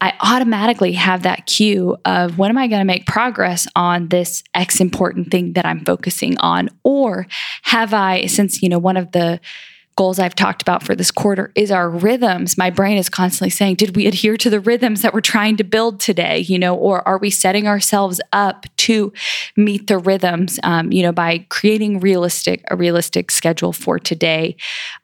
I 0.00 0.12
automatically 0.20 0.92
have 0.92 1.22
that 1.22 1.46
cue 1.46 1.96
of 2.04 2.38
when 2.38 2.50
am 2.50 2.58
I 2.58 2.68
going 2.68 2.80
to 2.80 2.84
make 2.84 3.06
progress 3.06 3.66
on 3.74 4.08
this 4.08 4.44
X 4.54 4.80
important 4.80 5.30
thing 5.30 5.54
that 5.54 5.66
I'm 5.66 5.84
focusing 5.84 6.38
on? 6.38 6.70
Or 6.84 7.26
have 7.62 7.92
I, 7.92 8.26
since, 8.26 8.62
you 8.62 8.68
know, 8.68 8.78
one 8.78 8.96
of 8.96 9.10
the 9.12 9.40
goals 9.96 10.20
I've 10.20 10.36
talked 10.36 10.62
about 10.62 10.84
for 10.84 10.94
this 10.94 11.10
quarter 11.10 11.50
is 11.56 11.72
our 11.72 11.90
rhythms. 11.90 12.56
My 12.56 12.70
brain 12.70 12.98
is 12.98 13.08
constantly 13.08 13.50
saying, 13.50 13.74
did 13.74 13.96
we 13.96 14.06
adhere 14.06 14.36
to 14.36 14.48
the 14.48 14.60
rhythms 14.60 15.02
that 15.02 15.12
we're 15.12 15.20
trying 15.20 15.56
to 15.56 15.64
build 15.64 15.98
today? 15.98 16.38
You 16.38 16.56
know, 16.56 16.76
or 16.76 17.06
are 17.06 17.18
we 17.18 17.30
setting 17.30 17.66
ourselves 17.66 18.20
up 18.32 18.66
to 18.76 19.12
meet 19.56 19.88
the 19.88 19.98
rhythms, 19.98 20.60
um, 20.62 20.92
you 20.92 21.02
know, 21.02 21.10
by 21.10 21.44
creating 21.48 21.98
realistic, 21.98 22.62
a 22.70 22.76
realistic 22.76 23.32
schedule 23.32 23.72
for 23.72 23.98
today? 23.98 24.56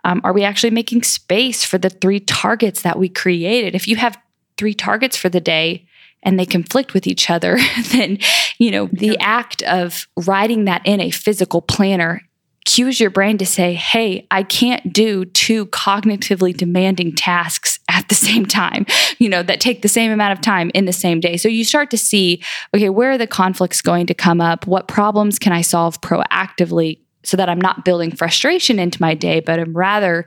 Um, 0.04 0.20
are 0.22 0.32
we 0.32 0.44
actually 0.44 0.70
making 0.70 1.02
space 1.02 1.64
for 1.64 1.76
the 1.76 1.90
three 1.90 2.20
targets 2.20 2.82
that 2.82 2.96
we 2.96 3.08
created? 3.08 3.74
If 3.74 3.88
you 3.88 3.96
have 3.96 4.16
three 4.56 4.74
targets 4.74 5.16
for 5.16 5.28
the 5.28 5.40
day, 5.40 5.86
and 6.22 6.38
they 6.38 6.46
conflict 6.46 6.94
with 6.94 7.06
each 7.06 7.30
other, 7.30 7.58
then, 7.92 8.18
you 8.58 8.70
know, 8.70 8.88
the 8.92 9.18
act 9.18 9.62
of 9.62 10.08
writing 10.26 10.64
that 10.64 10.82
in 10.84 11.00
a 11.00 11.10
physical 11.10 11.60
planner 11.60 12.22
cues 12.64 12.98
your 12.98 13.10
brain 13.10 13.36
to 13.38 13.46
say, 13.46 13.74
hey, 13.74 14.26
I 14.30 14.42
can't 14.42 14.92
do 14.92 15.26
two 15.26 15.66
cognitively 15.66 16.56
demanding 16.56 17.14
tasks 17.14 17.78
at 17.90 18.08
the 18.08 18.14
same 18.14 18.46
time, 18.46 18.86
you 19.18 19.28
know, 19.28 19.42
that 19.42 19.60
take 19.60 19.82
the 19.82 19.88
same 19.88 20.10
amount 20.10 20.32
of 20.32 20.40
time 20.40 20.70
in 20.74 20.86
the 20.86 20.92
same 20.92 21.20
day. 21.20 21.36
So 21.36 21.48
you 21.48 21.64
start 21.64 21.90
to 21.90 21.98
see, 21.98 22.42
okay, 22.74 22.88
where 22.88 23.12
are 23.12 23.18
the 23.18 23.26
conflicts 23.26 23.82
going 23.82 24.06
to 24.06 24.14
come 24.14 24.40
up? 24.40 24.66
What 24.66 24.88
problems 24.88 25.38
can 25.38 25.52
I 25.52 25.60
solve 25.60 26.00
proactively 26.00 27.00
so 27.22 27.36
that 27.36 27.48
I'm 27.48 27.60
not 27.60 27.84
building 27.84 28.14
frustration 28.14 28.78
into 28.78 29.00
my 29.00 29.14
day, 29.14 29.40
but 29.40 29.58
I'm 29.58 29.76
rather 29.76 30.26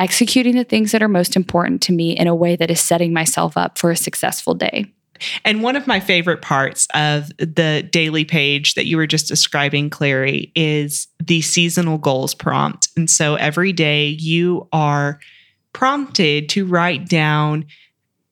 executing 0.00 0.56
the 0.56 0.64
things 0.64 0.92
that 0.92 1.02
are 1.02 1.08
most 1.08 1.36
important 1.36 1.82
to 1.82 1.92
me 1.92 2.16
in 2.16 2.26
a 2.26 2.34
way 2.34 2.56
that 2.56 2.70
is 2.70 2.80
setting 2.80 3.12
myself 3.12 3.56
up 3.56 3.78
for 3.78 3.90
a 3.90 3.96
successful 3.96 4.54
day. 4.54 4.86
And 5.44 5.62
one 5.62 5.76
of 5.76 5.86
my 5.86 6.00
favorite 6.00 6.40
parts 6.40 6.88
of 6.94 7.28
the 7.36 7.86
daily 7.92 8.24
page 8.24 8.74
that 8.74 8.86
you 8.86 8.96
were 8.96 9.06
just 9.06 9.28
describing, 9.28 9.90
Clary, 9.90 10.50
is 10.56 11.08
the 11.22 11.42
seasonal 11.42 11.98
goals 11.98 12.34
prompt. 12.34 12.88
And 12.96 13.08
so 13.10 13.34
every 13.34 13.72
day 13.72 14.08
you 14.08 14.66
are 14.72 15.20
prompted 15.74 16.48
to 16.50 16.64
write 16.64 17.06
down 17.06 17.66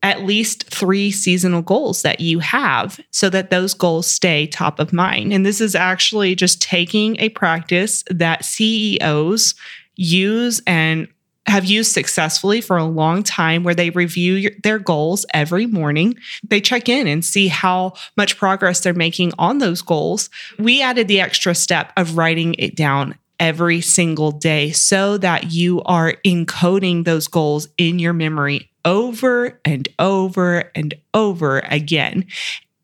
at 0.03 0.23
least 0.23 0.65
three 0.71 1.11
seasonal 1.11 1.61
goals 1.61 2.03
that 2.03 2.21
you 2.21 2.39
have 2.39 3.01
so 3.11 3.29
that 3.29 3.51
those 3.51 3.75
goals 3.75 4.07
stay 4.07 4.47
top 4.47 4.79
of 4.79 4.93
mind. 4.93 5.33
And 5.33 5.45
this 5.45 5.61
is 5.61 5.75
actually 5.75 6.35
just 6.35 6.63
taking 6.63 7.21
a 7.21 7.29
practice 7.31 8.05
that 8.09 8.45
CEOs 8.45 9.55
use 9.97 10.63
and 10.67 11.09
have 11.49 11.65
used 11.65 11.93
successfully 11.93 12.61
for 12.61 12.77
a 12.77 12.85
long 12.85 13.23
time 13.23 13.65
where 13.65 13.75
they 13.75 13.91
review 13.91 14.35
your, 14.35 14.53
their 14.63 14.79
goals 14.79 15.25
every 15.33 15.67
morning. 15.67 16.17
They 16.47 16.61
check 16.61 16.89
in 16.89 17.07
and 17.07 17.25
see 17.25 17.49
how 17.49 17.95
much 18.17 18.37
progress 18.37 18.81
they're 18.81 18.95
making 18.95 19.33
on 19.39 19.59
those 19.59 19.83
goals. 19.83 20.31
We 20.59 20.83
added 20.83 21.09
the 21.09 21.21
extra 21.21 21.55
step 21.55 21.93
of 21.97 22.17
writing 22.17 22.55
it 22.59 22.77
down 22.77 23.17
every 23.41 23.81
single 23.81 24.33
day 24.33 24.73
so 24.73 25.17
that 25.19 25.53
you 25.53 25.83
are 25.83 26.15
encoding 26.25 27.05
those 27.05 27.29
goals 27.29 27.69
in 27.79 27.99
your 27.99 28.13
memory 28.13 28.71
over 28.85 29.61
and 29.65 29.89
over 29.99 30.71
and 30.75 30.95
over 31.15 31.61
again. 31.61 32.27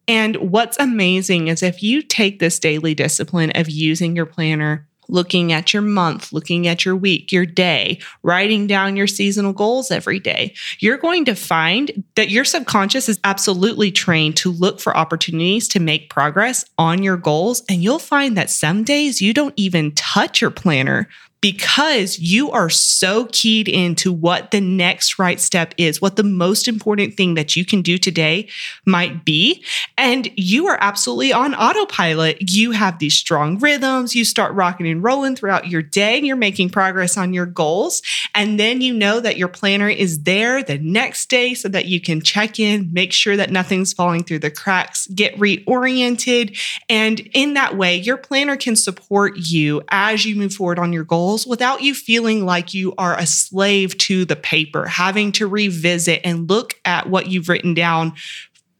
And 0.06 0.36
what's 0.36 0.78
amazing 0.78 1.48
is 1.48 1.62
if 1.62 1.82
you 1.82 2.02
take 2.02 2.38
this 2.38 2.58
daily 2.58 2.94
discipline 2.94 3.52
of 3.54 3.70
using 3.70 4.14
your 4.14 4.26
planner 4.26 4.86
looking 5.08 5.52
at 5.52 5.72
your 5.72 5.82
month, 5.82 6.32
looking 6.32 6.66
at 6.66 6.84
your 6.84 6.96
week, 6.96 7.32
your 7.32 7.46
day, 7.46 7.98
writing 8.22 8.66
down 8.66 8.96
your 8.96 9.06
seasonal 9.06 9.52
goals 9.52 9.90
every 9.90 10.18
day, 10.18 10.54
you're 10.78 10.98
going 10.98 11.24
to 11.24 11.34
find 11.34 12.04
that 12.16 12.30
your 12.30 12.44
subconscious 12.44 13.08
is 13.08 13.20
absolutely 13.24 13.90
trained 13.90 14.36
to 14.36 14.50
look 14.52 14.80
for 14.80 14.96
opportunities 14.96 15.68
to 15.68 15.80
make 15.80 16.10
progress 16.10 16.64
on 16.78 17.02
your 17.02 17.16
goals. 17.16 17.62
And 17.68 17.82
you'll 17.82 17.98
find 17.98 18.36
that 18.36 18.50
some 18.50 18.84
days 18.84 19.20
you 19.20 19.34
don't 19.34 19.54
even 19.56 19.92
touch 19.92 20.40
your 20.40 20.50
planner 20.50 21.08
because 21.44 22.18
you 22.18 22.50
are 22.52 22.70
so 22.70 23.28
keyed 23.30 23.68
into 23.68 24.10
what 24.10 24.50
the 24.50 24.62
next 24.62 25.18
right 25.18 25.38
step 25.38 25.74
is, 25.76 26.00
what 26.00 26.16
the 26.16 26.22
most 26.22 26.66
important 26.66 27.12
thing 27.18 27.34
that 27.34 27.54
you 27.54 27.66
can 27.66 27.82
do 27.82 27.98
today 27.98 28.48
might 28.86 29.26
be. 29.26 29.62
And 29.98 30.30
you 30.36 30.68
are 30.68 30.78
absolutely 30.80 31.34
on 31.34 31.54
autopilot. 31.54 32.50
You 32.50 32.70
have 32.70 32.98
these 32.98 33.14
strong 33.14 33.58
rhythms. 33.58 34.14
You 34.14 34.24
start 34.24 34.54
rocking 34.54 34.88
and 34.88 35.04
rolling 35.04 35.36
throughout 35.36 35.68
your 35.68 35.82
day 35.82 36.16
and 36.16 36.26
you're 36.26 36.34
making 36.34 36.70
progress 36.70 37.18
on 37.18 37.34
your 37.34 37.44
goals. 37.44 38.00
And 38.34 38.58
then 38.58 38.80
you 38.80 38.94
know 38.94 39.20
that 39.20 39.36
your 39.36 39.48
planner 39.48 39.90
is 39.90 40.22
there 40.22 40.62
the 40.62 40.78
next 40.78 41.28
day 41.28 41.52
so 41.52 41.68
that 41.68 41.84
you 41.84 42.00
can 42.00 42.22
check 42.22 42.58
in, 42.58 42.90
make 42.90 43.12
sure 43.12 43.36
that 43.36 43.50
nothing's 43.50 43.92
falling 43.92 44.24
through 44.24 44.38
the 44.38 44.50
cracks, 44.50 45.08
get 45.08 45.36
reoriented. 45.36 46.58
And 46.88 47.20
in 47.34 47.52
that 47.52 47.76
way, 47.76 47.96
your 47.96 48.16
planner 48.16 48.56
can 48.56 48.76
support 48.76 49.34
you 49.36 49.82
as 49.90 50.24
you 50.24 50.36
move 50.36 50.54
forward 50.54 50.78
on 50.78 50.94
your 50.94 51.04
goals 51.04 51.33
goals 51.34 51.46
without 51.46 51.82
you 51.82 51.94
feeling 51.94 52.44
like 52.44 52.74
you 52.74 52.94
are 52.96 53.18
a 53.18 53.26
slave 53.26 53.98
to 53.98 54.24
the 54.24 54.36
paper, 54.36 54.86
having 54.86 55.32
to 55.32 55.48
revisit 55.48 56.20
and 56.24 56.48
look 56.48 56.74
at 56.84 57.08
what 57.08 57.26
you've 57.26 57.48
written 57.48 57.74
down 57.74 58.12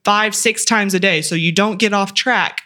five, 0.05 0.35
six 0.35 0.65
times 0.65 0.95
a 0.95 1.01
day 1.01 1.21
so 1.21 1.35
you 1.35 1.51
don't 1.51 1.79
get 1.79 1.93
off 1.93 2.15
track. 2.15 2.63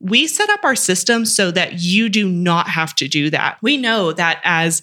We 0.00 0.26
set 0.26 0.50
up 0.50 0.64
our 0.64 0.74
system 0.74 1.24
so 1.24 1.52
that 1.52 1.80
you 1.80 2.08
do 2.08 2.28
not 2.28 2.68
have 2.68 2.94
to 2.96 3.06
do 3.06 3.30
that. 3.30 3.58
We 3.62 3.76
know 3.76 4.12
that 4.12 4.40
as 4.42 4.82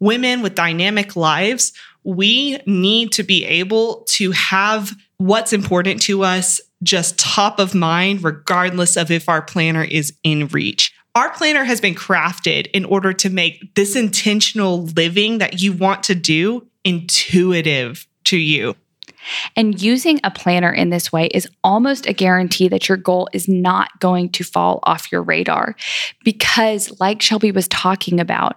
women 0.00 0.42
with 0.42 0.54
dynamic 0.54 1.16
lives, 1.16 1.72
we 2.02 2.58
need 2.66 3.12
to 3.12 3.22
be 3.22 3.46
able 3.46 4.04
to 4.08 4.32
have 4.32 4.92
what's 5.16 5.54
important 5.54 6.02
to 6.02 6.24
us 6.24 6.60
just 6.82 7.18
top 7.18 7.58
of 7.58 7.74
mind, 7.74 8.22
regardless 8.22 8.98
of 8.98 9.10
if 9.10 9.30
our 9.30 9.40
planner 9.40 9.84
is 9.84 10.12
in 10.22 10.48
reach. 10.48 10.92
Our 11.16 11.30
planner 11.32 11.62
has 11.62 11.80
been 11.80 11.94
crafted 11.94 12.66
in 12.72 12.84
order 12.84 13.12
to 13.12 13.30
make 13.30 13.74
this 13.76 13.94
intentional 13.94 14.86
living 14.86 15.38
that 15.38 15.60
you 15.60 15.72
want 15.72 16.02
to 16.04 16.14
do 16.16 16.66
intuitive 16.82 18.08
to 18.24 18.36
you. 18.36 18.74
And 19.54 19.80
using 19.80 20.20
a 20.24 20.30
planner 20.30 20.72
in 20.72 20.90
this 20.90 21.12
way 21.12 21.26
is 21.28 21.48
almost 21.62 22.06
a 22.06 22.12
guarantee 22.12 22.66
that 22.68 22.88
your 22.88 22.98
goal 22.98 23.28
is 23.32 23.48
not 23.48 23.88
going 24.00 24.30
to 24.30 24.44
fall 24.44 24.80
off 24.82 25.10
your 25.12 25.22
radar. 25.22 25.76
Because, 26.24 27.00
like 27.00 27.22
Shelby 27.22 27.52
was 27.52 27.68
talking 27.68 28.18
about, 28.18 28.56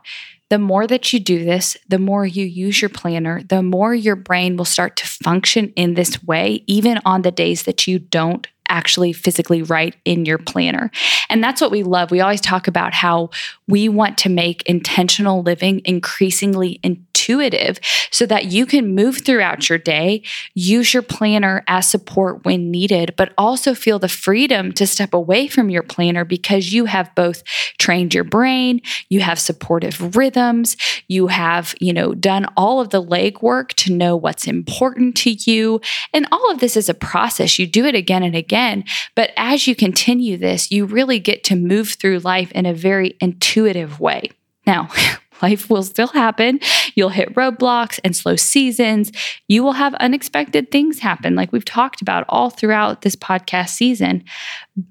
the 0.49 0.59
more 0.59 0.87
that 0.87 1.11
you 1.11 1.19
do 1.19 1.43
this, 1.43 1.77
the 1.87 1.99
more 1.99 2.25
you 2.25 2.45
use 2.45 2.81
your 2.81 2.89
planner, 2.89 3.43
the 3.43 3.61
more 3.61 3.93
your 3.93 4.15
brain 4.15 4.57
will 4.57 4.65
start 4.65 4.95
to 4.97 5.05
function 5.05 5.73
in 5.75 5.93
this 5.93 6.23
way, 6.23 6.63
even 6.67 6.99
on 7.05 7.21
the 7.21 7.31
days 7.31 7.63
that 7.63 7.85
you 7.85 7.99
don't 7.99 8.47
actually 8.77 9.11
physically 9.11 9.63
write 9.63 9.95
in 10.05 10.23
your 10.23 10.37
planner. 10.37 10.91
And 11.29 11.43
that's 11.43 11.61
what 11.61 11.71
we 11.71 11.81
love. 11.81 12.11
We 12.11 12.21
always 12.21 12.41
talk 12.41 12.67
about 12.67 12.93
how 12.93 13.31
we 13.67 13.89
want 13.89 14.19
to 14.19 14.29
make 14.29 14.61
intentional 14.63 15.41
living 15.41 15.81
increasingly 15.83 16.79
intuitive 16.83 17.79
so 18.11 18.25
that 18.27 18.45
you 18.45 18.67
can 18.67 18.93
move 18.93 19.25
throughout 19.25 19.67
your 19.67 19.79
day, 19.79 20.21
use 20.53 20.93
your 20.93 21.03
planner 21.03 21.63
as 21.67 21.89
support 21.89 22.45
when 22.45 22.69
needed, 22.69 23.15
but 23.17 23.33
also 23.37 23.73
feel 23.73 23.97
the 23.97 24.07
freedom 24.07 24.71
to 24.73 24.85
step 24.85 25.13
away 25.13 25.47
from 25.47 25.71
your 25.71 25.83
planner 25.83 26.23
because 26.23 26.71
you 26.71 26.85
have 26.85 27.13
both 27.15 27.43
trained 27.79 28.13
your 28.13 28.23
brain, 28.23 28.79
you 29.09 29.21
have 29.21 29.39
supportive 29.39 30.15
rhythms, 30.15 30.77
you 31.07 31.27
have, 31.27 31.73
you 31.81 31.91
know, 31.91 32.13
done 32.13 32.45
all 32.55 32.79
of 32.79 32.89
the 32.91 33.03
legwork 33.03 33.69
to 33.69 33.91
know 33.91 34.15
what's 34.15 34.47
important 34.47 35.17
to 35.17 35.31
you. 35.51 35.81
And 36.13 36.27
all 36.31 36.51
of 36.51 36.59
this 36.59 36.77
is 36.77 36.89
a 36.89 36.93
process. 36.93 37.57
You 37.57 37.65
do 37.65 37.85
it 37.85 37.95
again 37.95 38.23
and 38.23 38.35
again. 38.35 38.66
But 39.15 39.31
as 39.37 39.67
you 39.67 39.75
continue 39.75 40.37
this, 40.37 40.71
you 40.71 40.85
really 40.85 41.19
get 41.19 41.43
to 41.45 41.55
move 41.55 41.89
through 41.89 42.19
life 42.19 42.51
in 42.51 42.65
a 42.65 42.73
very 42.73 43.15
intuitive 43.19 43.99
way. 43.99 44.31
Now, 44.65 44.89
Life 45.41 45.69
will 45.69 45.83
still 45.83 46.07
happen. 46.07 46.59
You'll 46.95 47.09
hit 47.09 47.33
roadblocks 47.35 47.99
and 48.03 48.15
slow 48.15 48.35
seasons. 48.35 49.11
You 49.47 49.63
will 49.63 49.73
have 49.73 49.93
unexpected 49.95 50.71
things 50.71 50.99
happen, 50.99 51.35
like 51.35 51.51
we've 51.51 51.65
talked 51.65 52.01
about 52.01 52.25
all 52.29 52.49
throughout 52.49 53.01
this 53.01 53.15
podcast 53.15 53.69
season. 53.69 54.23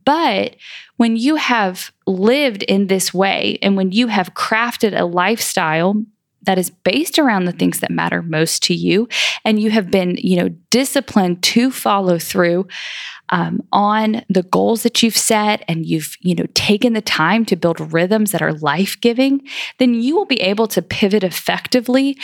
But 0.04 0.56
when 0.96 1.16
you 1.16 1.36
have 1.36 1.92
lived 2.06 2.62
in 2.62 2.86
this 2.86 3.12
way 3.12 3.58
and 3.62 3.76
when 3.76 3.92
you 3.92 4.06
have 4.06 4.34
crafted 4.34 4.98
a 4.98 5.04
lifestyle 5.04 6.02
that 6.42 6.58
is 6.58 6.70
based 6.70 7.18
around 7.18 7.44
the 7.44 7.52
things 7.52 7.80
that 7.80 7.90
matter 7.90 8.22
most 8.22 8.62
to 8.62 8.74
you 8.74 9.08
and 9.44 9.60
you 9.60 9.70
have 9.70 9.90
been, 9.90 10.16
you 10.16 10.36
know, 10.36 10.48
disciplined 10.70 11.42
to 11.42 11.72
follow 11.72 12.18
through, 12.18 12.68
um, 13.30 13.62
on 13.72 14.22
the 14.28 14.42
goals 14.44 14.82
that 14.82 15.02
you've 15.02 15.16
set 15.16 15.64
and 15.68 15.86
you've 15.86 16.16
you 16.20 16.34
know 16.34 16.46
taken 16.54 16.92
the 16.92 17.00
time 17.00 17.44
to 17.46 17.56
build 17.56 17.92
rhythms 17.92 18.32
that 18.32 18.42
are 18.42 18.52
life-giving 18.52 19.46
then 19.78 19.94
you 19.94 20.16
will 20.16 20.26
be 20.26 20.40
able 20.40 20.66
to 20.66 20.82
pivot 20.82 21.24
effectively 21.24 22.16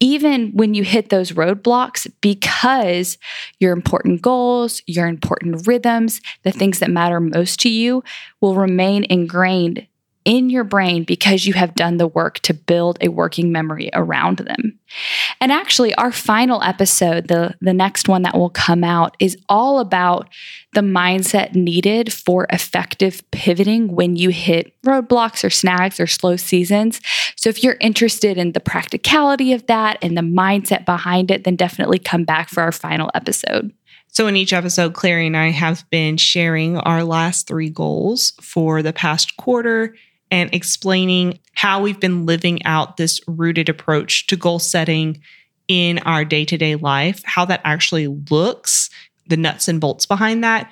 even 0.00 0.52
when 0.52 0.74
you 0.74 0.84
hit 0.84 1.08
those 1.08 1.32
roadblocks 1.32 2.10
because 2.20 3.18
your 3.58 3.72
important 3.72 4.22
goals 4.22 4.82
your 4.86 5.06
important 5.06 5.66
rhythms 5.66 6.20
the 6.42 6.52
things 6.52 6.78
that 6.78 6.90
matter 6.90 7.20
most 7.20 7.60
to 7.60 7.68
you 7.68 8.02
will 8.40 8.54
remain 8.54 9.04
ingrained 9.10 9.86
in 10.28 10.50
your 10.50 10.62
brain 10.62 11.04
because 11.04 11.46
you 11.46 11.54
have 11.54 11.74
done 11.74 11.96
the 11.96 12.06
work 12.06 12.38
to 12.40 12.52
build 12.52 12.98
a 13.00 13.08
working 13.08 13.50
memory 13.50 13.88
around 13.94 14.36
them. 14.36 14.78
And 15.40 15.50
actually, 15.50 15.94
our 15.94 16.12
final 16.12 16.62
episode, 16.62 17.28
the, 17.28 17.54
the 17.62 17.72
next 17.72 18.10
one 18.10 18.22
that 18.22 18.36
will 18.36 18.50
come 18.50 18.84
out, 18.84 19.16
is 19.20 19.38
all 19.48 19.80
about 19.80 20.28
the 20.74 20.82
mindset 20.82 21.54
needed 21.54 22.12
for 22.12 22.46
effective 22.50 23.22
pivoting 23.30 23.94
when 23.94 24.16
you 24.16 24.28
hit 24.28 24.74
roadblocks 24.82 25.44
or 25.44 25.50
snags 25.50 25.98
or 25.98 26.06
slow 26.06 26.36
seasons. 26.36 27.00
So, 27.36 27.48
if 27.48 27.64
you're 27.64 27.78
interested 27.80 28.36
in 28.36 28.52
the 28.52 28.60
practicality 28.60 29.54
of 29.54 29.66
that 29.66 29.96
and 30.02 30.14
the 30.14 30.22
mindset 30.22 30.84
behind 30.84 31.30
it, 31.30 31.44
then 31.44 31.56
definitely 31.56 31.98
come 31.98 32.24
back 32.24 32.50
for 32.50 32.62
our 32.62 32.72
final 32.72 33.10
episode. 33.14 33.72
So, 34.08 34.26
in 34.26 34.36
each 34.36 34.52
episode, 34.52 34.92
Clary 34.92 35.26
and 35.26 35.36
I 35.38 35.50
have 35.50 35.88
been 35.88 36.18
sharing 36.18 36.76
our 36.76 37.02
last 37.02 37.46
three 37.46 37.70
goals 37.70 38.34
for 38.42 38.82
the 38.82 38.92
past 38.92 39.38
quarter 39.38 39.94
and 40.30 40.52
explaining 40.54 41.38
how 41.54 41.80
we've 41.80 42.00
been 42.00 42.26
living 42.26 42.64
out 42.64 42.96
this 42.96 43.20
rooted 43.26 43.68
approach 43.68 44.26
to 44.28 44.36
goal 44.36 44.58
setting 44.58 45.20
in 45.68 45.98
our 46.00 46.24
day 46.24 46.44
to 46.44 46.56
day 46.56 46.74
life, 46.76 47.22
how 47.24 47.44
that 47.44 47.60
actually 47.64 48.06
looks, 48.30 48.90
the 49.26 49.36
nuts 49.36 49.68
and 49.68 49.80
bolts 49.80 50.06
behind 50.06 50.42
that. 50.44 50.70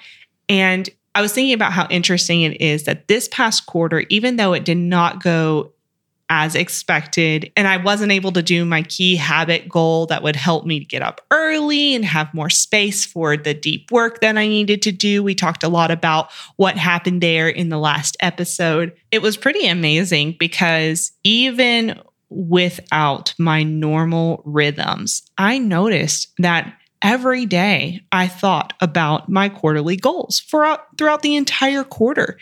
And 0.48 0.88
I 1.14 1.22
was 1.22 1.32
thinking 1.32 1.54
about 1.54 1.72
how 1.72 1.86
interesting 1.88 2.42
it 2.42 2.60
is 2.60 2.84
that 2.84 3.08
this 3.08 3.28
past 3.28 3.66
quarter, 3.66 4.04
even 4.10 4.36
though 4.36 4.52
it 4.52 4.64
did 4.64 4.78
not 4.78 5.22
go 5.22 5.72
as 6.28 6.54
expected. 6.54 7.52
And 7.56 7.68
I 7.68 7.76
wasn't 7.76 8.12
able 8.12 8.32
to 8.32 8.42
do 8.42 8.64
my 8.64 8.82
key 8.82 9.16
habit 9.16 9.68
goal 9.68 10.06
that 10.06 10.22
would 10.22 10.36
help 10.36 10.66
me 10.66 10.80
get 10.80 11.02
up 11.02 11.20
early 11.30 11.94
and 11.94 12.04
have 12.04 12.34
more 12.34 12.50
space 12.50 13.04
for 13.04 13.36
the 13.36 13.54
deep 13.54 13.90
work 13.92 14.20
that 14.20 14.36
I 14.36 14.48
needed 14.48 14.82
to 14.82 14.92
do. 14.92 15.22
We 15.22 15.34
talked 15.34 15.62
a 15.62 15.68
lot 15.68 15.90
about 15.90 16.30
what 16.56 16.76
happened 16.76 17.22
there 17.22 17.48
in 17.48 17.68
the 17.68 17.78
last 17.78 18.16
episode. 18.20 18.92
It 19.10 19.22
was 19.22 19.36
pretty 19.36 19.66
amazing 19.66 20.36
because 20.38 21.12
even 21.22 22.00
without 22.28 23.34
my 23.38 23.62
normal 23.62 24.42
rhythms, 24.44 25.22
I 25.38 25.58
noticed 25.58 26.32
that 26.38 26.76
every 27.06 27.46
day 27.46 28.00
I 28.10 28.26
thought 28.26 28.72
about 28.80 29.28
my 29.28 29.48
quarterly 29.48 29.96
goals 29.96 30.40
for 30.40 30.76
throughout 30.98 31.22
the 31.22 31.36
entire 31.36 31.84
quarter. 31.84 32.36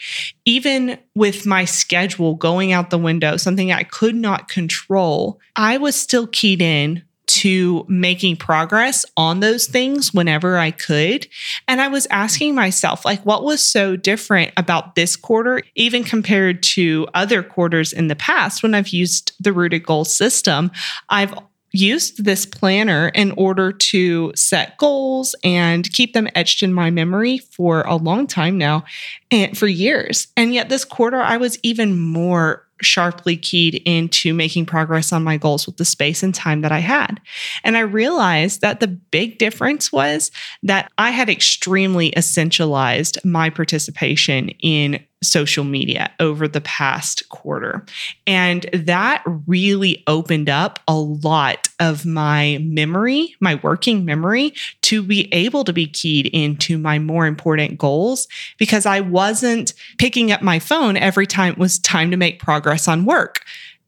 Even 0.47 0.99
with 1.15 1.45
my 1.45 1.67
schedule 1.67 2.35
going 2.35 2.73
out 2.73 2.89
the 2.89 2.97
window, 2.97 3.37
something 3.37 3.73
I 3.73 3.83
could 3.83 4.15
not 4.15 4.49
control, 4.49 5.39
I 5.55 5.77
was 5.77 5.95
still 5.95 6.27
keyed 6.27 6.63
in 6.63 7.03
to 7.27 7.85
making 7.89 8.37
progress 8.37 9.05
on 9.19 9.41
those 9.41 9.67
things 9.67 10.15
whenever 10.15 10.57
I 10.57 10.71
could. 10.71 11.27
And 11.69 11.83
I 11.83 11.89
was 11.89 12.07
asking 12.11 12.55
myself, 12.55 13.05
like, 13.05 13.21
what 13.27 13.45
was 13.45 13.61
so 13.61 13.97
different 13.97 14.53
about 14.57 14.95
this 14.95 15.15
quarter, 15.15 15.63
even 15.75 16.05
compared 16.05 16.63
to 16.63 17.07
other 17.13 17.43
quarters 17.43 17.93
in 17.93 18.09
the 18.09 18.17
past 18.17 18.63
when 18.63 18.75
I've 18.75 18.89
used 18.89 19.33
the 19.39 19.53
rooted 19.53 19.85
goal 19.85 20.07
system? 20.07 20.71
I've 21.11 21.35
used 21.75 22.25
this 22.25 22.47
planner 22.47 23.09
in 23.09 23.33
order 23.33 23.73
to 23.73 24.33
set 24.37 24.79
goals 24.79 25.35
and 25.43 25.93
keep 25.93 26.15
them 26.15 26.29
etched 26.35 26.63
in 26.63 26.73
my 26.73 26.91
memory 26.91 27.39
for 27.39 27.83
a 27.83 27.97
long 27.97 28.27
time 28.27 28.57
now 28.57 28.85
and 29.31 29.57
for 29.59 29.67
years. 29.67 30.29
And 30.37 30.55
yet, 30.55 30.69
this 30.69 30.85
quarter, 30.85 31.21
I 31.21 31.37
was 31.37 31.59
even 31.63 31.99
more 31.99 32.65
sharply 32.81 33.37
keyed 33.37 33.83
into 33.85 34.35
making 34.35 34.67
progress 34.67 35.13
on 35.13 35.23
my 35.25 35.37
goals 35.37 35.67
with 35.67 35.77
the 35.77 35.85
space 35.85 36.23
and 36.23 36.35
time 36.35 36.61
that 36.63 36.73
I 36.73 36.81
had. 36.81 37.21
And 37.63 37.77
I 37.77 37.81
realized 37.81 38.61
that 38.61 38.81
the 38.81 38.89
big 38.89 39.39
difference 39.39 39.93
was 39.93 40.31
that 40.63 40.91
I 40.99 41.11
had 41.11 41.31
extremely 41.31 42.11
essentialized 42.13 43.25
my 43.25 43.51
participation 43.51 44.51
in 44.61 45.05
social 45.25 45.65
media 45.65 46.11
over 46.21 46.47
the 46.47 46.61
past 46.61 47.29
quarter. 47.29 47.85
And 48.27 48.67
that 48.73 49.23
really 49.47 50.03
opened 50.07 50.49
up 50.49 50.79
a 50.87 50.95
lot 50.95 51.69
of 51.81 52.07
my 52.07 52.59
memory, 52.63 53.35
my 53.41 53.57
working 53.57 54.05
memory, 54.05 54.55
to 54.83 55.03
be 55.03 55.33
able 55.33 55.65
to 55.65 55.73
be 55.73 55.87
keyed 55.87 56.27
into 56.27 56.79
my 56.79 56.99
more 56.99 57.27
important 57.27 57.79
goals 57.79 58.29
because 58.59 58.87
I 58.87 59.01
wasn't 59.01 59.75
picking 59.99 60.31
up 60.31 60.43
my 60.43 60.59
phone 60.59 60.97
every 60.97 61.27
time 61.27 61.53
it 61.53 61.59
was 61.59 61.79
time 61.79 62.11
to 62.11 62.17
make 62.17 62.41
progress 62.41 62.89
on 62.89 63.05
work 63.05 63.45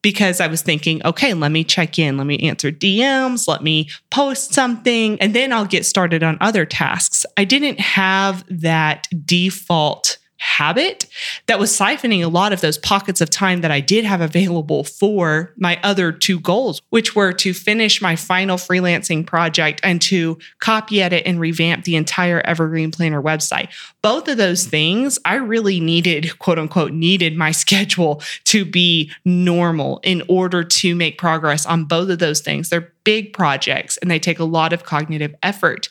because 0.06 0.40
I 0.40 0.46
was 0.46 0.62
thinking, 0.62 1.04
okay, 1.04 1.34
let 1.34 1.50
me 1.50 1.64
check 1.64 1.98
in, 1.98 2.16
let 2.16 2.28
me 2.28 2.38
answer 2.38 2.70
DMs, 2.70 3.48
let 3.48 3.60
me 3.60 3.90
post 4.12 4.54
something, 4.54 5.20
and 5.20 5.34
then 5.34 5.52
I'll 5.52 5.66
get 5.66 5.84
started 5.84 6.22
on 6.22 6.38
other 6.40 6.64
tasks. 6.64 7.26
I 7.36 7.44
didn't 7.44 7.80
have 7.80 8.44
that 8.48 9.08
default 9.24 10.18
habit 10.38 11.06
that 11.46 11.58
was 11.58 11.70
siphoning 11.70 12.24
a 12.24 12.28
lot 12.28 12.52
of 12.52 12.60
those 12.60 12.78
pockets 12.78 13.20
of 13.20 13.30
time 13.30 13.60
that 13.60 13.70
I 13.70 13.80
did 13.80 14.04
have 14.04 14.20
available 14.20 14.84
for 14.84 15.52
my 15.56 15.80
other 15.82 16.12
two 16.12 16.40
goals, 16.40 16.82
which 16.90 17.14
were 17.14 17.32
to 17.34 17.54
finish 17.54 18.02
my 18.02 18.16
final 18.16 18.56
freelancing 18.56 19.26
project 19.26 19.80
and 19.82 20.00
to 20.02 20.38
copy 20.60 21.02
edit 21.02 21.22
and 21.26 21.40
revamp 21.40 21.84
the 21.84 21.96
entire 21.96 22.40
Evergreen 22.40 22.90
Planner 22.90 23.22
website. 23.22 23.68
Both 24.02 24.28
of 24.28 24.36
those 24.36 24.66
things, 24.66 25.18
I 25.24 25.36
really 25.36 25.80
needed, 25.80 26.38
quote 26.38 26.58
unquote, 26.58 26.92
needed 26.92 27.36
my 27.36 27.50
schedule 27.66 28.22
to 28.44 28.64
be 28.64 29.12
normal 29.24 30.00
in 30.02 30.22
order 30.28 30.62
to 30.64 30.94
make 30.94 31.18
progress 31.18 31.66
on 31.66 31.84
both 31.84 32.08
of 32.10 32.18
those 32.18 32.40
things. 32.40 32.68
They're 32.68 32.92
big 33.04 33.32
projects 33.32 33.96
and 33.98 34.10
they 34.10 34.18
take 34.18 34.38
a 34.38 34.44
lot 34.44 34.72
of 34.72 34.84
cognitive 34.84 35.34
effort. 35.42 35.88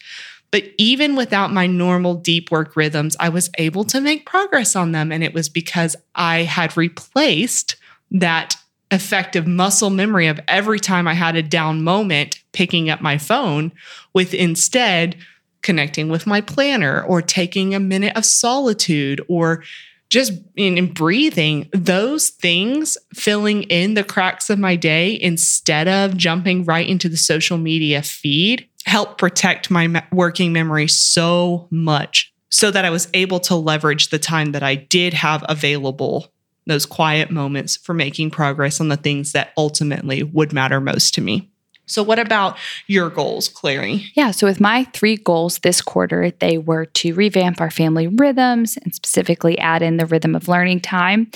But 0.52 0.64
even 0.78 1.16
without 1.16 1.52
my 1.52 1.68
normal 1.68 2.16
deep 2.16 2.52
work 2.52 2.76
rhythms, 2.76 3.16
I 3.20 3.30
was 3.30 3.50
able 3.58 3.84
to 3.86 4.00
make 4.00 4.26
progress 4.26 4.76
on 4.76 4.92
them. 4.92 5.12
And 5.12 5.24
it 5.24 5.34
was 5.34 5.50
because 5.50 5.96
I 6.16 6.44
had 6.44 6.78
replaced 6.78 7.76
that 8.12 8.56
effective 8.92 9.48
muscle 9.48 9.90
memory 9.90 10.28
of 10.28 10.40
every 10.48 10.80
time 10.80 11.08
I 11.08 11.14
had 11.14 11.36
a 11.36 11.44
down 11.44 11.84
moment 11.84 12.42
picking 12.54 12.90
up 12.90 13.02
my 13.02 13.18
phone 13.18 13.72
with 14.14 14.34
instead 14.34 15.18
connecting 15.62 16.10
with 16.10 16.28
my 16.28 16.40
planner 16.42 17.04
or 17.04 17.22
taking 17.22 17.74
a 17.74 17.80
minute 17.80 18.16
of 18.16 18.24
solitude 18.24 19.20
or 19.28 19.64
just 20.10 20.34
in, 20.56 20.78
in, 20.78 20.94
breathing, 20.94 21.68
those 21.74 22.30
things 22.30 22.96
filling 23.14 23.64
in 23.64 23.96
the 23.96 24.04
cracks 24.04 24.52
of 24.52 24.60
my 24.60 24.76
day 24.76 25.20
instead 25.20 25.88
of 25.88 26.16
jumping 26.16 26.64
right 26.64 26.88
into 26.88 27.10
the 27.10 27.18
social 27.18 27.58
media 27.58 28.04
feed 28.04 28.70
helped 28.86 29.18
protect 29.18 29.72
my 29.72 30.04
working 30.12 30.54
memory 30.54 30.88
so 30.88 31.68
much 31.72 32.34
so 32.50 32.72
that 32.72 32.86
I 32.86 32.90
was 32.90 33.10
able 33.14 33.40
to 33.42 33.56
leverage 33.56 34.10
the 34.10 34.20
time 34.20 34.52
that 34.54 34.64
I 34.64 34.76
did 34.76 35.14
have 35.14 35.44
available, 35.50 36.32
those 36.68 36.86
quiet 36.86 37.32
moments 37.32 37.76
for 37.76 37.94
making 37.94 38.32
progress 38.32 38.80
on 38.80 38.88
the 38.88 38.98
things 38.98 39.34
that 39.34 39.52
ultimately 39.58 40.24
would 40.24 40.54
matter 40.54 40.80
most 40.80 41.14
to 41.16 41.22
me. 41.22 41.52
So, 41.88 42.02
what 42.02 42.18
about 42.18 42.58
your 42.88 43.10
goals, 43.10 43.48
Clary? 43.48 44.12
Yeah. 44.16 44.32
So, 44.32 44.48
with 44.48 44.60
my 44.60 44.86
three 44.86 45.18
goals 45.18 45.60
this 45.60 45.82
quarter, 45.82 46.32
they 46.32 46.58
were 46.58 46.86
to 46.86 47.14
revamp 47.14 47.62
our 47.62 47.70
family 47.70 48.08
rhythms 48.08 48.78
and 48.78 48.94
specifically 48.94 49.58
add 49.60 49.82
in 49.82 49.98
the 49.98 50.06
rhythm 50.06 50.36
of 50.36 50.48
learning 50.48 50.82
time. 50.82 51.30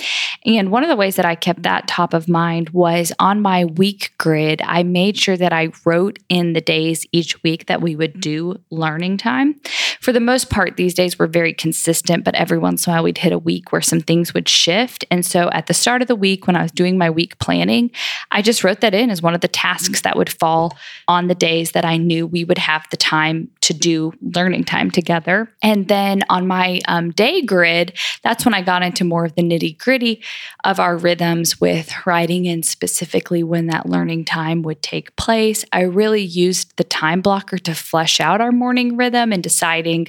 And 0.44 0.70
one 0.70 0.82
of 0.82 0.88
the 0.88 0.96
ways 0.96 1.16
that 1.16 1.24
I 1.24 1.34
kept 1.34 1.62
that 1.62 1.86
top 1.86 2.14
of 2.14 2.28
mind 2.28 2.70
was 2.70 3.12
on 3.18 3.42
my 3.42 3.64
week 3.64 4.12
grid, 4.18 4.60
I 4.64 4.82
made 4.82 5.18
sure 5.18 5.36
that 5.36 5.52
I 5.52 5.70
wrote 5.84 6.18
in 6.28 6.52
the 6.54 6.60
days 6.60 7.06
each 7.12 7.40
week 7.42 7.66
that 7.66 7.82
we 7.82 7.94
would 7.94 8.20
do 8.20 8.56
learning 8.70 9.18
time. 9.18 9.54
For 10.00 10.12
the 10.12 10.20
most 10.20 10.50
part, 10.50 10.76
these 10.76 10.94
days 10.94 11.18
were 11.18 11.26
very 11.26 11.52
consistent, 11.52 12.24
but 12.24 12.34
every 12.34 12.58
once 12.58 12.86
in 12.86 12.92
a 12.92 12.96
while 12.96 13.04
we'd 13.04 13.18
hit 13.18 13.32
a 13.32 13.38
week 13.38 13.70
where 13.70 13.82
some 13.82 14.00
things 14.00 14.34
would 14.34 14.48
shift. 14.48 15.04
And 15.10 15.24
so, 15.24 15.48
at 15.50 15.66
the 15.66 15.74
start 15.74 16.02
of 16.02 16.08
the 16.08 16.16
week, 16.16 16.46
when 16.46 16.56
I 16.56 16.62
was 16.62 16.72
doing 16.72 16.98
my 16.98 17.10
week 17.10 17.38
planning, 17.38 17.90
I 18.30 18.42
just 18.42 18.64
wrote 18.64 18.80
that 18.80 18.94
in 18.94 19.10
as 19.10 19.22
one 19.22 19.34
of 19.34 19.42
the 19.42 19.48
tasks 19.48 20.00
mm-hmm. 20.00 20.02
that 20.04 20.16
would 20.16 20.30
fall 20.40 20.76
on 21.06 21.28
the 21.28 21.34
days 21.34 21.72
that 21.72 21.84
I 21.84 21.98
knew 21.98 22.26
we 22.26 22.44
would 22.44 22.58
have 22.58 22.86
the 22.90 22.96
time 22.96 23.50
to 23.60 23.74
do 23.74 24.12
learning 24.22 24.64
time 24.64 24.90
together. 24.90 25.52
And 25.62 25.86
then 25.86 26.22
on 26.28 26.46
my 26.46 26.80
um, 26.88 27.10
day 27.10 27.42
grid, 27.42 27.96
that's 28.22 28.44
when 28.44 28.54
I 28.54 28.62
got 28.62 28.82
into 28.82 29.04
more 29.04 29.24
of 29.24 29.34
the 29.34 29.42
nitty 29.42 29.78
gritty 29.78 30.22
of 30.64 30.80
our 30.80 30.96
rhythms 30.96 31.60
with 31.60 31.94
writing 32.06 32.46
in 32.46 32.62
specifically 32.62 33.42
when 33.42 33.66
that 33.66 33.88
learning 33.88 34.24
time 34.24 34.62
would 34.62 34.82
take 34.82 35.14
place. 35.16 35.64
I 35.72 35.82
really 35.82 36.22
used 36.22 36.76
the 36.76 36.84
time 36.84 37.20
blocker 37.20 37.58
to 37.58 37.74
flesh 37.74 38.18
out 38.18 38.40
our 38.40 38.52
morning 38.52 38.96
rhythm 38.96 39.32
and 39.32 39.42
deciding 39.42 40.08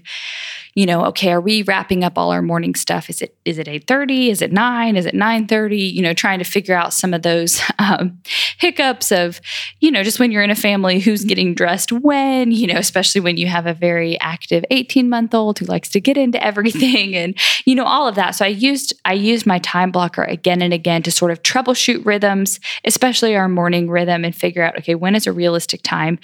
you 0.74 0.86
know, 0.86 1.06
okay, 1.06 1.32
are 1.32 1.42
we 1.42 1.64
wrapping 1.64 2.04
up 2.04 2.18
all 2.18 2.32
our 2.32 2.42
morning 2.42 2.76
stuff? 2.76 3.10
Is 3.10 3.22
it 3.22 3.36
is 3.44 3.58
it 3.58 3.68
8:30? 3.68 4.30
Is 4.30 4.42
it 4.42 4.54
9? 4.54 4.96
Is 4.96 5.06
it 5.06 5.14
9:30? 5.14 5.94
You 5.94 6.02
know, 6.02 6.14
trying 6.14 6.40
to 6.40 6.46
figure 6.46 6.76
out 6.76 6.94
some 6.94 7.14
of 7.14 7.24
those 7.24 7.62
um, 7.80 8.22
hiccups 8.58 9.12
of, 9.12 9.42
you 9.80 9.92
know, 9.92 10.04
just 10.04 10.20
when 10.20 10.32
you're 10.32 10.44
in 10.44 10.50
a 10.50 10.56
family 10.56 11.00
who's 11.00 11.26
getting 11.26 11.54
dressed 11.54 11.92
when, 11.92 12.52
you 12.52 12.68
know, 12.68 12.78
especially 12.78 13.20
when 13.20 13.38
you 13.38 13.48
have 13.48 13.66
a 13.66 13.74
very 13.74 14.20
active 14.22 14.64
18-month-old 14.72 15.60
who 15.60 15.66
likes 15.66 15.90
to 15.90 16.00
get 16.00 16.18
into 16.18 16.42
everything 16.44 17.16
and, 17.16 17.38
you 17.66 17.76
know, 17.76 17.86
all 17.86 18.08
of 18.08 18.16
that. 18.16 18.32
So 18.32 18.46
I 18.46 18.50
used 18.50 18.94
I 19.04 19.14
used 19.14 19.46
my 19.46 19.60
time 19.60 19.92
blocker 19.92 20.24
again 20.24 20.62
and 20.62 20.74
again 20.74 21.04
to 21.04 21.12
sort 21.12 21.32
of 21.32 21.44
troubleshoot 21.44 22.06
rhythms, 22.06 22.60
especially 22.86 23.36
our 23.36 23.50
morning 23.50 23.90
rhythm 23.90 24.24
and 24.24 24.34
figure 24.34 24.64
out, 24.64 24.78
okay, 24.78 24.96
when 24.96 25.16
is 25.16 25.28
a 25.28 25.34
realistic 25.34 25.82
time 25.84 26.18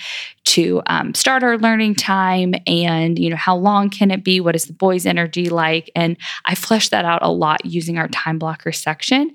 to 0.47 0.81
um, 0.87 1.13
start 1.13 1.43
our 1.43 1.57
learning 1.57 1.93
time 1.93 2.53
and 2.65 3.19
you 3.19 3.29
know 3.29 3.35
how 3.35 3.55
long 3.55 3.89
can 3.89 4.11
it 4.11 4.23
be 4.23 4.36
what 4.39 4.55
is 4.55 4.65
the 4.65 4.73
boys 4.73 5.05
energy 5.05 5.49
like? 5.49 5.91
And 5.95 6.17
i 6.45 6.55
fleshed 6.55 6.91
that 6.91 7.05
out 7.05 7.19
a 7.21 7.31
lot 7.31 7.65
using 7.65 7.97
our 7.97 8.07
time 8.09 8.39
blocker 8.39 8.71
section. 8.71 9.31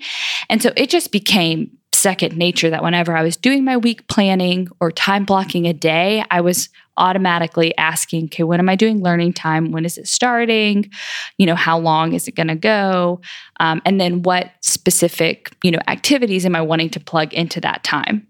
And 0.48 0.62
so 0.62 0.72
it 0.76 0.90
just 0.90 1.12
became 1.12 1.70
second 1.94 2.36
nature 2.36 2.68
that 2.70 2.82
whenever 2.82 3.16
i 3.16 3.22
was 3.22 3.36
doing 3.36 3.64
my 3.64 3.76
week 3.76 4.08
planning 4.08 4.66
or 4.80 4.90
time 4.90 5.24
blocking 5.24 5.66
a 5.66 5.72
day 5.72 6.24
i 6.32 6.40
was 6.40 6.68
automatically 6.96 7.76
asking 7.76 8.24
okay 8.24 8.42
when 8.42 8.60
am 8.60 8.68
i 8.68 8.76
doing 8.76 9.02
learning 9.02 9.32
time? 9.32 9.72
When 9.72 9.84
is 9.84 9.96
it 9.98 10.08
starting? 10.08 10.90
You 11.38 11.46
know 11.46 11.54
how 11.54 11.78
long 11.78 12.12
is 12.12 12.28
it 12.28 12.34
going 12.34 12.48
to 12.48 12.54
go? 12.54 13.20
Um, 13.60 13.80
and 13.84 14.00
then 14.00 14.22
what 14.22 14.50
specific 14.60 15.54
you 15.62 15.70
know 15.70 15.80
activities 15.88 16.44
am 16.44 16.56
i 16.56 16.60
wanting 16.60 16.90
to 16.90 17.00
plug 17.00 17.32
into 17.32 17.60
that 17.60 17.84
time 17.84 18.26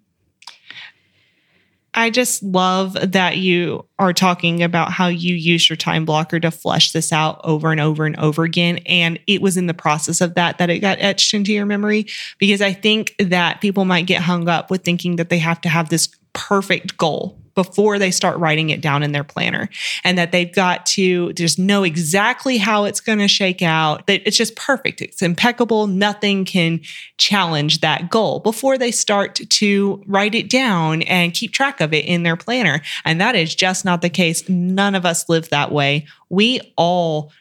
I 1.94 2.08
just 2.08 2.42
love 2.42 2.96
that 3.12 3.36
you 3.36 3.84
are 3.98 4.14
talking 4.14 4.62
about 4.62 4.92
how 4.92 5.08
you 5.08 5.34
use 5.34 5.68
your 5.68 5.76
time 5.76 6.06
blocker 6.06 6.40
to 6.40 6.50
flesh 6.50 6.92
this 6.92 7.12
out 7.12 7.40
over 7.44 7.70
and 7.70 7.80
over 7.80 8.06
and 8.06 8.18
over 8.18 8.44
again. 8.44 8.78
And 8.86 9.18
it 9.26 9.42
was 9.42 9.58
in 9.58 9.66
the 9.66 9.74
process 9.74 10.22
of 10.22 10.34
that 10.34 10.56
that 10.58 10.70
it 10.70 10.78
got 10.78 10.98
etched 11.00 11.34
into 11.34 11.52
your 11.52 11.66
memory 11.66 12.06
because 12.38 12.62
I 12.62 12.72
think 12.72 13.14
that 13.18 13.60
people 13.60 13.84
might 13.84 14.06
get 14.06 14.22
hung 14.22 14.48
up 14.48 14.70
with 14.70 14.84
thinking 14.84 15.16
that 15.16 15.28
they 15.28 15.38
have 15.38 15.60
to 15.62 15.68
have 15.68 15.90
this 15.90 16.08
perfect 16.32 16.96
goal 16.96 17.38
before 17.54 17.98
they 17.98 18.10
start 18.10 18.38
writing 18.38 18.70
it 18.70 18.80
down 18.80 19.02
in 19.02 19.12
their 19.12 19.24
planner. 19.24 19.68
And 20.04 20.16
that 20.16 20.32
they've 20.32 20.52
got 20.52 20.86
to 20.86 21.32
just 21.34 21.58
know 21.58 21.84
exactly 21.84 22.58
how 22.58 22.84
it's 22.84 23.00
going 23.00 23.18
to 23.18 23.28
shake 23.28 23.62
out 23.62 24.06
that 24.06 24.22
it's 24.26 24.36
just 24.36 24.56
perfect. 24.56 25.02
It's 25.02 25.22
impeccable. 25.22 25.86
Nothing 25.86 26.44
can 26.44 26.80
challenge 27.18 27.80
that 27.80 28.10
goal 28.10 28.40
before 28.40 28.78
they 28.78 28.90
start 28.90 29.34
to 29.34 30.02
write 30.06 30.34
it 30.34 30.48
down 30.48 31.02
and 31.02 31.34
keep 31.34 31.52
track 31.52 31.80
of 31.80 31.92
it 31.92 32.04
in 32.06 32.22
their 32.22 32.36
planner. 32.36 32.80
And 33.04 33.20
that 33.20 33.34
is 33.34 33.54
just 33.54 33.84
not 33.84 34.02
the 34.02 34.10
case. 34.10 34.48
None 34.48 34.94
of 34.94 35.04
us 35.04 35.28
live 35.28 35.50
that 35.50 35.72
way. 35.72 36.06
We 36.30 36.60
all 36.76 37.32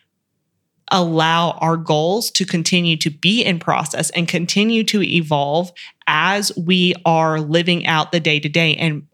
allow 0.94 1.52
our 1.52 1.78
goals 1.78 2.30
to 2.32 2.46
continue 2.46 2.98
to 2.98 3.10
be 3.10 3.42
in 3.42 3.60
process 3.60 4.10
and 4.10 4.28
continue 4.28 4.84
to 4.84 5.02
evolve 5.02 5.72
as 6.14 6.52
we 6.58 6.94
are 7.06 7.40
living 7.40 7.88
out 7.88 8.12
the 8.12 8.20
day 8.20 8.38
to 8.38 8.50
day. 8.50 8.76
And 8.76 9.08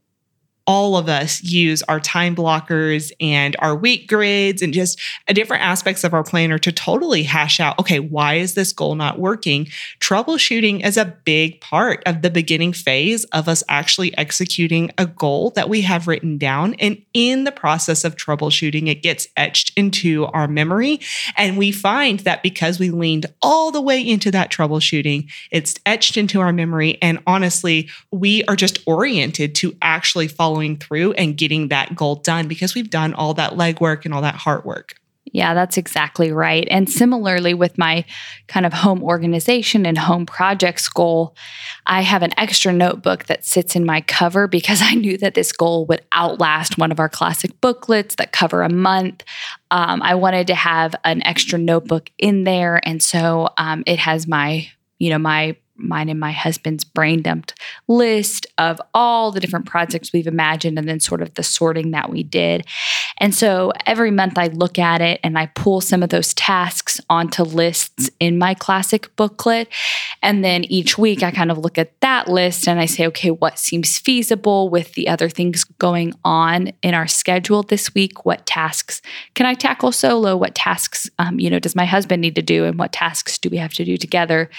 all 0.68 0.98
of 0.98 1.08
us 1.08 1.42
use 1.42 1.82
our 1.84 2.00
time 2.00 2.36
blockers 2.36 3.12
and 3.20 3.56
our 3.60 3.76
week 3.76 4.08
grids 4.08 4.62
and 4.62 4.74
just 4.74 5.00
different 5.28 5.64
aspects 5.64 6.04
of 6.04 6.14
our 6.14 6.24
planner 6.24 6.60
to 6.60 6.72
totally 6.72 7.24
hash 7.24 7.60
out 7.60 7.80
okay, 7.80 8.00
why 8.00 8.36
is 8.36 8.54
this 8.54 8.74
goal 8.74 8.96
not 8.96 9.20
working? 9.20 9.66
Troubleshooting 10.00 10.86
is 10.86 10.98
a 10.98 11.18
big 11.24 11.62
part 11.62 12.04
of 12.06 12.22
the 12.22 12.30
beginning 12.30 12.74
phase 12.74 13.24
of 13.26 13.48
us 13.48 13.64
actually 13.70 14.16
executing 14.18 14.92
a 14.98 15.06
goal 15.06 15.52
that 15.52 15.70
we 15.70 15.82
have 15.82 16.08
written 16.08 16.38
down. 16.38 16.74
And 16.76 17.02
in 17.14 17.46
the 17.46 17.52
process 17.52 18.04
of 18.04 18.16
troubleshooting, 18.16 18.88
it 18.88 19.02
gets 19.02 19.28
etched 19.38 19.72
into 19.78 20.26
our 20.28 20.48
memory. 20.48 21.00
And 21.38 21.58
we 21.58 21.72
find 21.72 22.20
that 22.22 22.44
because 22.44 22.80
we 22.80 22.90
leaned 22.90 23.28
all 23.42 23.72
the 23.72 23.82
way 23.82 24.02
into 24.02 24.32
that 24.32 24.52
troubleshooting, 24.52 25.30
it's 25.52 25.76
etched 25.86 26.18
into 26.18 26.42
our 26.42 26.52
memory. 26.52 26.98
And 27.02 27.20
honestly, 27.26 27.90
we 28.12 28.44
are 28.46 28.56
just 28.56 28.80
oriented 28.86 29.56
to 29.56 29.76
actually 29.82 30.28
follow 30.28 30.57
following 30.58 30.78
through 30.78 31.14
and 31.14 31.38
getting 31.38 31.68
that 31.68 31.96
goal 31.96 32.16
done 32.16 32.48
because 32.48 32.74
we've 32.74 32.90
done 32.90 33.14
all 33.14 33.36
that 33.36 33.54
legwork 33.54 34.06
and 34.06 34.14
all 34.14 34.24
that 34.24 34.34
hard 34.34 34.66
work. 34.66 34.96
Yeah, 35.26 35.54
that's 35.54 35.78
exactly 35.78 36.32
right. 36.32 36.68
And 36.72 36.90
similarly, 36.90 37.54
with 37.54 37.78
my 37.78 38.06
kind 38.48 38.66
of 38.66 38.74
home 38.74 39.04
organization 39.04 39.86
and 39.86 39.98
home 39.98 40.26
projects 40.26 40.90
goal, 40.90 41.36
I 41.86 42.02
have 42.02 42.24
an 42.24 42.32
extra 42.40 42.74
notebook 42.74 43.26
that 43.26 43.46
sits 43.46 43.76
in 43.76 43.86
my 43.86 44.02
cover 44.02 44.48
because 44.48 44.82
I 44.84 44.96
knew 44.96 45.18
that 45.20 45.36
this 45.36 45.52
goal 45.52 45.86
would 45.88 46.02
outlast 46.12 46.78
one 46.78 46.92
of 46.92 47.00
our 47.00 47.10
classic 47.10 47.60
booklets 47.62 48.16
that 48.16 48.32
cover 48.32 48.64
a 48.64 48.70
month. 48.70 49.24
Um, 49.70 50.02
I 50.02 50.16
wanted 50.16 50.48
to 50.48 50.56
have 50.56 50.96
an 51.04 51.22
extra 51.24 51.60
notebook 51.60 52.10
in 52.18 52.46
there. 52.46 52.80
And 52.84 53.04
so 53.04 53.50
um, 53.58 53.84
it 53.86 54.00
has 54.00 54.28
my, 54.28 54.70
you 54.98 55.12
know, 55.12 55.20
my 55.20 55.58
mine 55.78 56.10
and 56.10 56.20
my 56.20 56.32
husband's 56.32 56.84
brain 56.84 57.22
dumped 57.22 57.60
list 57.88 58.48
of 58.58 58.82
all 58.94 59.32
the 59.32 59.40
different 59.40 59.66
projects 59.66 60.12
we've 60.12 60.28
imagined 60.28 60.78
and 60.78 60.88
then 60.88 61.00
sort 61.00 61.22
of 61.22 61.34
the 61.36 61.44
sorting 61.44 61.92
that 61.92 62.10
we 62.10 62.24
did. 62.24 62.66
And 63.20 63.34
so 63.34 63.72
every 63.86 64.12
month 64.12 64.38
I 64.38 64.48
look 64.48 64.78
at 64.78 65.02
it 65.02 65.20
and 65.24 65.38
I 65.38 65.48
pull 65.48 65.82
some 65.82 66.04
of 66.04 66.10
those 66.10 66.34
tasks 66.34 67.00
onto 67.10 67.44
lists 67.44 68.10
in 68.20 68.38
my 68.38 68.54
classic 68.54 69.16
booklet. 69.16 69.70
And 70.22 70.44
then 70.44 70.64
each 70.66 70.98
week 70.98 71.24
I 71.24 71.32
kind 71.32 71.52
of 71.52 71.58
look 71.58 71.78
at 71.78 72.00
that 72.02 72.28
list 72.28 72.68
and 72.68 72.80
I 72.80 72.86
say, 72.86 73.08
okay, 73.08 73.32
what 73.32 73.60
seems 73.60 73.98
feasible 73.98 74.70
with 74.70 74.94
the 74.94 75.08
other 75.08 75.30
things 75.30 75.64
going 75.64 76.14
on 76.24 76.72
in 76.84 76.94
our 76.94 77.08
schedule 77.08 77.64
this 77.64 77.94
week? 77.94 78.26
What 78.26 78.46
tasks 78.46 79.02
can 79.36 79.46
I 79.46 79.54
tackle 79.54 79.92
solo? 79.92 80.36
What 80.36 80.56
tasks, 80.56 81.10
um, 81.20 81.40
you 81.40 81.50
know, 81.50 81.60
does 81.60 81.76
my 81.76 81.86
husband 81.86 82.22
need 82.22 82.36
to 82.36 82.42
do? 82.42 82.66
And 82.66 82.78
what 82.78 82.92
tasks 82.92 83.38
do 83.38 83.50
we 83.50 83.58
have 83.58 83.74
to 83.74 83.86
do 83.86 83.98
together? 83.98 84.50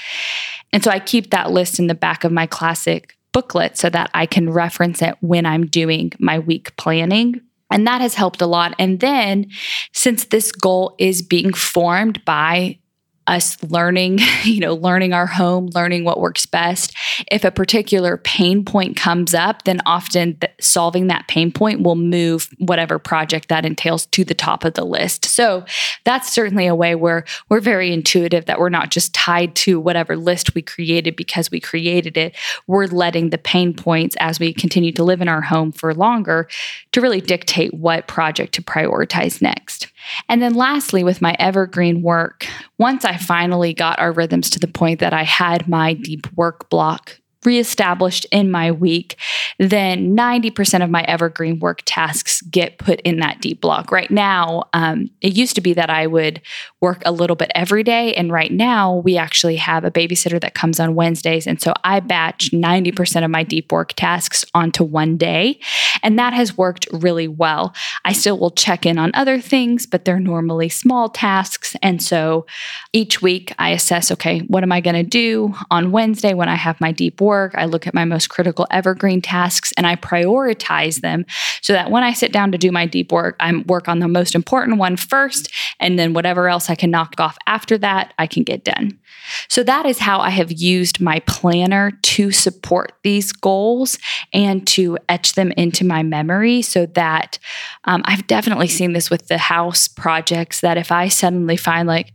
And 0.72 0.84
so 0.84 0.90
I 0.90 0.98
keep 0.98 1.30
that 1.30 1.50
list 1.50 1.78
in 1.78 1.86
the 1.86 1.94
back 1.94 2.24
of 2.24 2.32
my 2.32 2.46
classic 2.46 3.16
booklet 3.32 3.76
so 3.78 3.88
that 3.90 4.10
I 4.14 4.26
can 4.26 4.50
reference 4.50 5.02
it 5.02 5.16
when 5.20 5.46
I'm 5.46 5.66
doing 5.66 6.12
my 6.18 6.38
week 6.38 6.76
planning. 6.76 7.40
And 7.70 7.86
that 7.86 8.00
has 8.00 8.14
helped 8.14 8.40
a 8.40 8.46
lot. 8.46 8.74
And 8.78 9.00
then, 9.00 9.48
since 9.92 10.24
this 10.26 10.52
goal 10.52 10.94
is 10.98 11.20
being 11.20 11.52
formed 11.52 12.24
by 12.24 12.78
us 13.28 13.62
learning, 13.62 14.18
you 14.42 14.60
know, 14.60 14.74
learning 14.74 15.12
our 15.12 15.26
home, 15.26 15.70
learning 15.74 16.04
what 16.04 16.20
works 16.20 16.46
best. 16.46 16.94
If 17.30 17.44
a 17.44 17.50
particular 17.50 18.16
pain 18.16 18.64
point 18.64 18.96
comes 18.96 19.34
up, 19.34 19.64
then 19.64 19.80
often 19.86 20.36
th- 20.36 20.52
solving 20.60 21.08
that 21.08 21.28
pain 21.28 21.52
point 21.52 21.82
will 21.82 21.94
move 21.94 22.48
whatever 22.58 22.98
project 22.98 23.48
that 23.48 23.64
entails 23.64 24.06
to 24.06 24.24
the 24.24 24.34
top 24.34 24.64
of 24.64 24.74
the 24.74 24.84
list. 24.84 25.26
So 25.26 25.64
that's 26.04 26.32
certainly 26.32 26.66
a 26.66 26.74
way 26.74 26.94
where 26.94 27.24
we're 27.48 27.60
very 27.60 27.92
intuitive 27.92 28.46
that 28.46 28.58
we're 28.58 28.68
not 28.68 28.90
just 28.90 29.14
tied 29.14 29.54
to 29.56 29.78
whatever 29.78 30.16
list 30.16 30.54
we 30.54 30.62
created 30.62 31.14
because 31.14 31.50
we 31.50 31.60
created 31.60 32.16
it. 32.16 32.36
We're 32.66 32.86
letting 32.86 33.30
the 33.30 33.38
pain 33.38 33.74
points 33.74 34.16
as 34.20 34.40
we 34.40 34.54
continue 34.54 34.92
to 34.92 35.04
live 35.04 35.20
in 35.20 35.28
our 35.28 35.42
home 35.42 35.72
for 35.72 35.94
longer 35.94 36.48
to 36.92 37.00
really 37.00 37.20
dictate 37.20 37.74
what 37.74 38.06
project 38.06 38.54
to 38.54 38.62
prioritize 38.62 39.42
next. 39.42 39.88
And 40.28 40.42
then 40.42 40.54
lastly, 40.54 41.04
with 41.04 41.22
my 41.22 41.36
evergreen 41.38 42.02
work, 42.02 42.46
once 42.78 43.04
I 43.04 43.16
finally 43.16 43.74
got 43.74 43.98
our 43.98 44.12
rhythms 44.12 44.50
to 44.50 44.58
the 44.58 44.68
point 44.68 45.00
that 45.00 45.12
I 45.12 45.24
had 45.24 45.68
my 45.68 45.94
deep 45.94 46.26
work 46.36 46.68
block 46.70 47.20
reestablished 47.44 48.26
in 48.32 48.50
my 48.50 48.72
week, 48.72 49.16
then 49.58 50.16
90% 50.16 50.82
of 50.82 50.90
my 50.90 51.02
evergreen 51.02 51.58
work 51.60 51.82
tasks 51.84 52.42
get 52.42 52.78
put 52.78 53.00
in 53.02 53.18
that 53.18 53.40
deep 53.40 53.60
block. 53.60 53.92
Right 53.92 54.10
now, 54.10 54.64
um, 54.72 55.10
it 55.20 55.36
used 55.36 55.54
to 55.54 55.60
be 55.60 55.72
that 55.74 55.90
I 55.90 56.06
would 56.06 56.40
work 56.80 57.02
a 57.04 57.12
little 57.12 57.36
bit 57.36 57.50
every 57.54 57.82
day. 57.82 58.14
And 58.14 58.32
right 58.32 58.52
now, 58.52 58.96
we 58.96 59.16
actually 59.16 59.56
have 59.56 59.84
a 59.84 59.90
babysitter 59.90 60.40
that 60.40 60.54
comes 60.54 60.80
on 60.80 60.94
Wednesdays. 60.94 61.46
And 61.46 61.60
so 61.60 61.72
I 61.84 62.00
batch 62.00 62.50
90% 62.50 63.24
of 63.24 63.30
my 63.30 63.44
deep 63.44 63.70
work 63.72 63.92
tasks 63.94 64.44
onto 64.54 64.84
one 64.84 65.16
day. 65.16 65.60
And 66.02 66.18
that 66.18 66.32
has 66.32 66.58
worked 66.58 66.86
really 66.92 67.28
well. 67.28 67.74
I 68.04 68.12
still 68.12 68.38
will 68.38 68.50
check 68.50 68.84
in 68.84 68.98
on 68.98 69.10
other 69.14 69.40
things, 69.40 69.86
but 69.86 70.04
they're 70.04 70.20
normally 70.20 70.68
small 70.68 71.08
tasks. 71.08 71.76
And 71.82 72.02
so 72.02 72.46
each 72.92 73.22
week 73.22 73.52
I 73.58 73.70
assess 73.70 74.10
okay, 74.12 74.40
what 74.40 74.62
am 74.62 74.72
I 74.72 74.80
going 74.80 74.96
to 74.96 75.02
do 75.02 75.54
on 75.70 75.92
Wednesday 75.92 76.34
when 76.34 76.48
I 76.48 76.54
have 76.54 76.80
my 76.80 76.92
deep 76.92 77.20
work? 77.20 77.27
I 77.54 77.66
look 77.66 77.86
at 77.86 77.94
my 77.94 78.04
most 78.04 78.28
critical 78.28 78.66
evergreen 78.70 79.20
tasks 79.20 79.72
and 79.76 79.86
I 79.86 79.96
prioritize 79.96 81.00
them 81.00 81.26
so 81.60 81.72
that 81.72 81.90
when 81.90 82.02
I 82.02 82.12
sit 82.12 82.32
down 82.32 82.52
to 82.52 82.58
do 82.58 82.72
my 82.72 82.86
deep 82.86 83.12
work, 83.12 83.36
I 83.40 83.56
work 83.66 83.88
on 83.88 83.98
the 83.98 84.08
most 84.08 84.34
important 84.34 84.78
one 84.78 84.96
first. 84.96 85.52
And 85.80 85.98
then 85.98 86.14
whatever 86.14 86.48
else 86.48 86.70
I 86.70 86.74
can 86.74 86.90
knock 86.90 87.14
off 87.18 87.36
after 87.46 87.78
that, 87.78 88.14
I 88.18 88.26
can 88.26 88.42
get 88.42 88.64
done. 88.64 88.98
So 89.48 89.62
that 89.64 89.86
is 89.86 89.98
how 89.98 90.20
I 90.20 90.30
have 90.30 90.52
used 90.52 91.00
my 91.00 91.20
planner 91.20 91.90
to 91.90 92.32
support 92.32 92.92
these 93.02 93.32
goals 93.32 93.98
and 94.32 94.66
to 94.68 94.98
etch 95.08 95.34
them 95.34 95.52
into 95.52 95.84
my 95.84 96.02
memory 96.02 96.62
so 96.62 96.86
that 96.86 97.38
um, 97.84 98.02
I've 98.04 98.26
definitely 98.26 98.68
seen 98.68 98.92
this 98.92 99.10
with 99.10 99.28
the 99.28 99.38
house 99.38 99.88
projects 99.88 100.60
that 100.60 100.78
if 100.78 100.90
I 100.90 101.08
suddenly 101.08 101.56
find 101.56 101.86
like, 101.86 102.12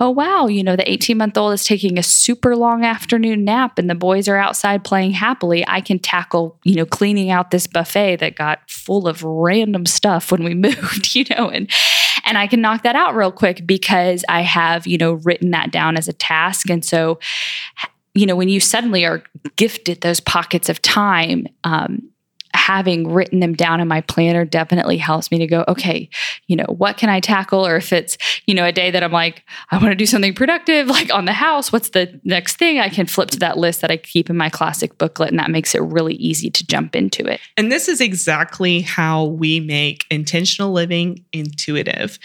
oh, 0.00 0.10
wow, 0.10 0.46
you 0.46 0.62
know, 0.62 0.76
the 0.76 0.90
18 0.90 1.16
month 1.16 1.36
old 1.36 1.52
is 1.52 1.64
taking 1.64 1.98
a 1.98 2.02
super 2.02 2.54
long 2.54 2.84
afternoon 2.84 3.44
nap 3.44 3.78
and 3.78 3.90
the 3.90 3.94
boys 3.94 4.28
are 4.28 4.36
outside 4.36 4.84
playing 4.84 5.12
happily, 5.12 5.64
I 5.66 5.80
can 5.80 5.98
tackle, 5.98 6.58
you 6.64 6.76
know, 6.76 6.86
cleaning 6.86 7.30
out 7.30 7.50
this 7.50 7.66
buffet 7.66 8.16
that 8.16 8.36
got 8.36 8.60
full 8.70 9.08
of 9.08 9.24
random 9.24 9.86
stuff 9.86 10.30
when 10.30 10.44
we 10.44 10.54
moved, 10.54 11.14
you 11.14 11.24
know, 11.30 11.48
and 11.48 11.70
and 12.24 12.36
I 12.36 12.46
can 12.46 12.60
knock 12.60 12.82
that 12.82 12.96
out 12.96 13.14
real 13.14 13.32
quick 13.32 13.66
because 13.66 14.24
I 14.28 14.42
have, 14.42 14.86
you 14.86 14.98
know, 14.98 15.14
written 15.14 15.50
that 15.52 15.70
down 15.70 15.96
as 15.96 16.08
a 16.08 16.12
task. 16.12 16.68
And 16.68 16.84
so, 16.84 17.18
you 18.14 18.26
know, 18.26 18.36
when 18.36 18.48
you 18.48 18.60
suddenly 18.60 19.04
are 19.04 19.22
gifted 19.56 20.00
those 20.00 20.20
pockets 20.20 20.68
of 20.68 20.82
time, 20.82 21.46
um, 21.64 22.10
having 22.68 23.10
written 23.10 23.40
them 23.40 23.54
down 23.54 23.80
in 23.80 23.88
my 23.88 24.02
planner 24.02 24.44
definitely 24.44 24.98
helps 24.98 25.30
me 25.30 25.38
to 25.38 25.46
go, 25.46 25.64
okay, 25.66 26.06
you 26.48 26.54
know, 26.54 26.66
what 26.66 26.98
can 26.98 27.08
I 27.08 27.18
tackle? 27.18 27.66
Or 27.66 27.76
if 27.76 27.94
it's, 27.94 28.18
you 28.46 28.54
know, 28.54 28.66
a 28.66 28.72
day 28.72 28.90
that 28.90 29.02
I'm 29.02 29.10
like, 29.10 29.42
I 29.70 29.78
want 29.78 29.88
to 29.92 29.94
do 29.94 30.04
something 30.04 30.34
productive, 30.34 30.86
like 30.98 31.10
on 31.10 31.24
the 31.24 31.32
house, 31.32 31.72
what's 31.72 31.88
the 31.88 32.20
next 32.24 32.58
thing? 32.58 32.78
I 32.78 32.90
can 32.90 33.06
flip 33.06 33.30
to 33.30 33.38
that 33.38 33.56
list 33.56 33.80
that 33.80 33.90
I 33.90 33.96
keep 33.96 34.28
in 34.28 34.36
my 34.36 34.50
classic 34.50 34.98
booklet, 34.98 35.30
and 35.30 35.38
that 35.38 35.50
makes 35.50 35.74
it 35.74 35.80
really 35.80 36.16
easy 36.16 36.50
to 36.50 36.66
jump 36.66 36.94
into 36.94 37.24
it. 37.24 37.40
And 37.56 37.72
this 37.72 37.88
is 37.88 38.02
exactly 38.02 38.82
how 38.82 39.24
we 39.24 39.60
make 39.60 40.04
intentional 40.10 40.70
living 40.70 41.24
intuitive. 41.32 42.18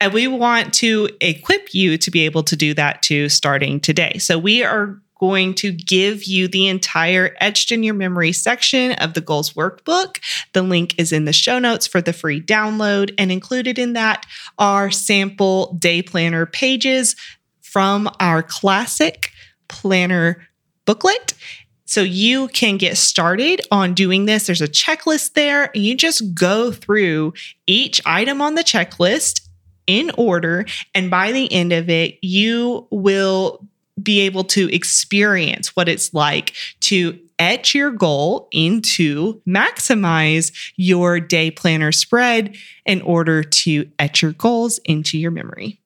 And 0.00 0.12
we 0.12 0.28
want 0.28 0.74
to 0.74 1.08
equip 1.20 1.74
you 1.74 1.98
to 1.98 2.10
be 2.12 2.24
able 2.24 2.44
to 2.44 2.54
do 2.54 2.72
that 2.74 3.02
too 3.02 3.28
starting 3.28 3.80
today. 3.80 4.18
So 4.18 4.38
we 4.38 4.62
are 4.62 5.02
going 5.18 5.54
to 5.54 5.72
give 5.72 6.24
you 6.24 6.48
the 6.48 6.68
entire 6.68 7.34
etched 7.40 7.72
in 7.72 7.82
your 7.82 7.94
memory 7.94 8.32
section 8.32 8.92
of 8.92 9.14
the 9.14 9.20
goals 9.20 9.52
workbook. 9.52 10.18
The 10.52 10.62
link 10.62 10.98
is 10.98 11.12
in 11.12 11.24
the 11.24 11.32
show 11.32 11.58
notes 11.58 11.86
for 11.86 12.00
the 12.00 12.12
free 12.12 12.40
download, 12.40 13.12
and 13.18 13.30
included 13.30 13.78
in 13.78 13.92
that 13.94 14.26
are 14.58 14.90
sample 14.90 15.74
day 15.74 16.02
planner 16.02 16.46
pages 16.46 17.16
from 17.62 18.08
our 18.20 18.42
classic 18.42 19.30
planner 19.68 20.46
booklet. 20.86 21.34
So 21.84 22.02
you 22.02 22.48
can 22.48 22.76
get 22.76 22.98
started 22.98 23.62
on 23.70 23.94
doing 23.94 24.26
this. 24.26 24.46
There's 24.46 24.60
a 24.60 24.68
checklist 24.68 25.32
there. 25.32 25.70
and 25.74 25.84
You 25.84 25.96
just 25.96 26.34
go 26.34 26.70
through 26.70 27.32
each 27.66 28.00
item 28.04 28.42
on 28.42 28.56
the 28.56 28.64
checklist 28.64 29.40
in 29.86 30.10
order. 30.18 30.66
And 30.94 31.10
by 31.10 31.32
the 31.32 31.50
end 31.50 31.72
of 31.72 31.88
it, 31.88 32.18
you 32.20 32.86
will 32.90 33.66
be 34.02 34.20
able 34.20 34.44
to 34.44 34.72
experience 34.74 35.74
what 35.76 35.88
it's 35.88 36.12
like 36.14 36.54
to 36.80 37.18
etch 37.38 37.74
your 37.74 37.90
goal 37.90 38.48
into 38.52 39.40
maximize 39.46 40.52
your 40.76 41.20
day 41.20 41.50
planner 41.50 41.92
spread 41.92 42.56
in 42.84 43.00
order 43.02 43.42
to 43.42 43.88
etch 43.98 44.22
your 44.22 44.32
goals 44.32 44.78
into 44.84 45.18
your 45.18 45.30
memory. 45.30 45.80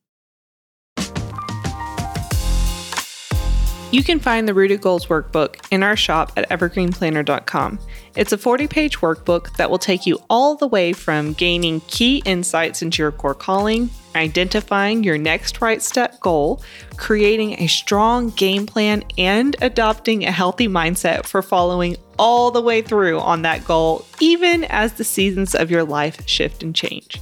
You 3.93 4.03
can 4.03 4.21
find 4.21 4.49
the 4.49 4.55
Rooted 4.55 4.81
Goals 4.81 5.07
workbook 5.07 5.57
in 5.71 5.83
our 5.83 5.97
shop 5.97 6.33
at 6.39 6.49
evergreenplanner.com. 6.49 7.79
It's 8.15 8.33
a 8.33 8.39
40 8.39 8.69
page 8.69 8.99
workbook 8.99 9.57
that 9.57 9.71
will 9.71 9.79
take 9.79 10.05
you 10.07 10.23
all 10.29 10.55
the 10.55 10.67
way 10.67 10.93
from 10.93 11.33
gaining 11.33 11.81
key 11.89 12.23
insights 12.27 12.83
into 12.83 13.03
your 13.03 13.11
core 13.11 13.35
calling, 13.35 13.89
identifying 14.15 15.03
your 15.03 15.17
next 15.17 15.63
right 15.63 15.81
step 15.81 16.21
goal, 16.21 16.63
creating 16.99 17.61
a 17.61 17.67
strong 17.69 18.29
game 18.31 18.67
plan, 18.67 19.03
and 19.17 19.57
adopting 19.63 20.25
a 20.25 20.31
healthy 20.31 20.69
mindset 20.69 21.25
for 21.25 21.41
following 21.41 21.97
all 22.19 22.51
the 22.51 22.61
way 22.61 22.83
through 22.83 23.19
on 23.19 23.43
that 23.43 23.65
goal, 23.65 24.05
even 24.21 24.65
as 24.65 24.93
the 24.93 25.05
seasons 25.05 25.55
of 25.55 25.71
your 25.71 25.85
life 25.85 26.29
shift 26.29 26.63
and 26.63 26.75
change. 26.75 27.19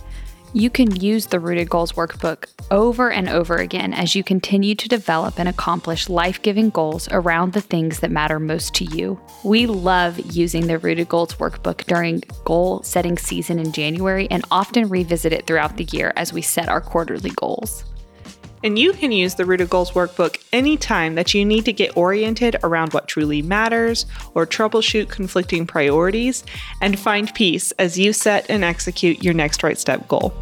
You 0.52 0.68
can 0.68 0.96
use 0.96 1.26
the 1.26 1.38
Rooted 1.38 1.70
Goals 1.70 1.92
workbook 1.92 2.46
over 2.72 3.12
and 3.12 3.28
over 3.28 3.58
again 3.58 3.94
as 3.94 4.16
you 4.16 4.24
continue 4.24 4.74
to 4.74 4.88
develop 4.88 5.38
and 5.38 5.48
accomplish 5.48 6.08
life 6.08 6.42
giving 6.42 6.70
goals 6.70 7.08
around 7.12 7.52
the 7.52 7.60
things 7.60 8.00
that 8.00 8.10
matter 8.10 8.40
most 8.40 8.74
to 8.74 8.84
you. 8.84 9.20
We 9.44 9.66
love 9.66 10.18
using 10.34 10.66
the 10.66 10.78
Rooted 10.78 11.08
Goals 11.08 11.34
workbook 11.34 11.84
during 11.84 12.24
goal 12.44 12.82
setting 12.82 13.16
season 13.16 13.60
in 13.60 13.70
January 13.70 14.26
and 14.28 14.44
often 14.50 14.88
revisit 14.88 15.32
it 15.32 15.46
throughout 15.46 15.76
the 15.76 15.88
year 15.92 16.12
as 16.16 16.32
we 16.32 16.42
set 16.42 16.68
our 16.68 16.80
quarterly 16.80 17.30
goals. 17.30 17.84
And 18.62 18.78
you 18.78 18.92
can 18.92 19.10
use 19.10 19.34
the 19.34 19.46
Rooted 19.46 19.70
Goals 19.70 19.92
workbook 19.92 20.42
anytime 20.52 21.14
that 21.14 21.32
you 21.32 21.44
need 21.44 21.64
to 21.64 21.72
get 21.72 21.96
oriented 21.96 22.56
around 22.62 22.92
what 22.92 23.08
truly 23.08 23.40
matters 23.40 24.06
or 24.34 24.46
troubleshoot 24.46 25.08
conflicting 25.08 25.66
priorities 25.66 26.44
and 26.82 26.98
find 26.98 27.34
peace 27.34 27.72
as 27.72 27.98
you 27.98 28.12
set 28.12 28.50
and 28.50 28.62
execute 28.62 29.22
your 29.22 29.34
next 29.34 29.62
right 29.62 29.78
step 29.78 30.06
goal. 30.08 30.34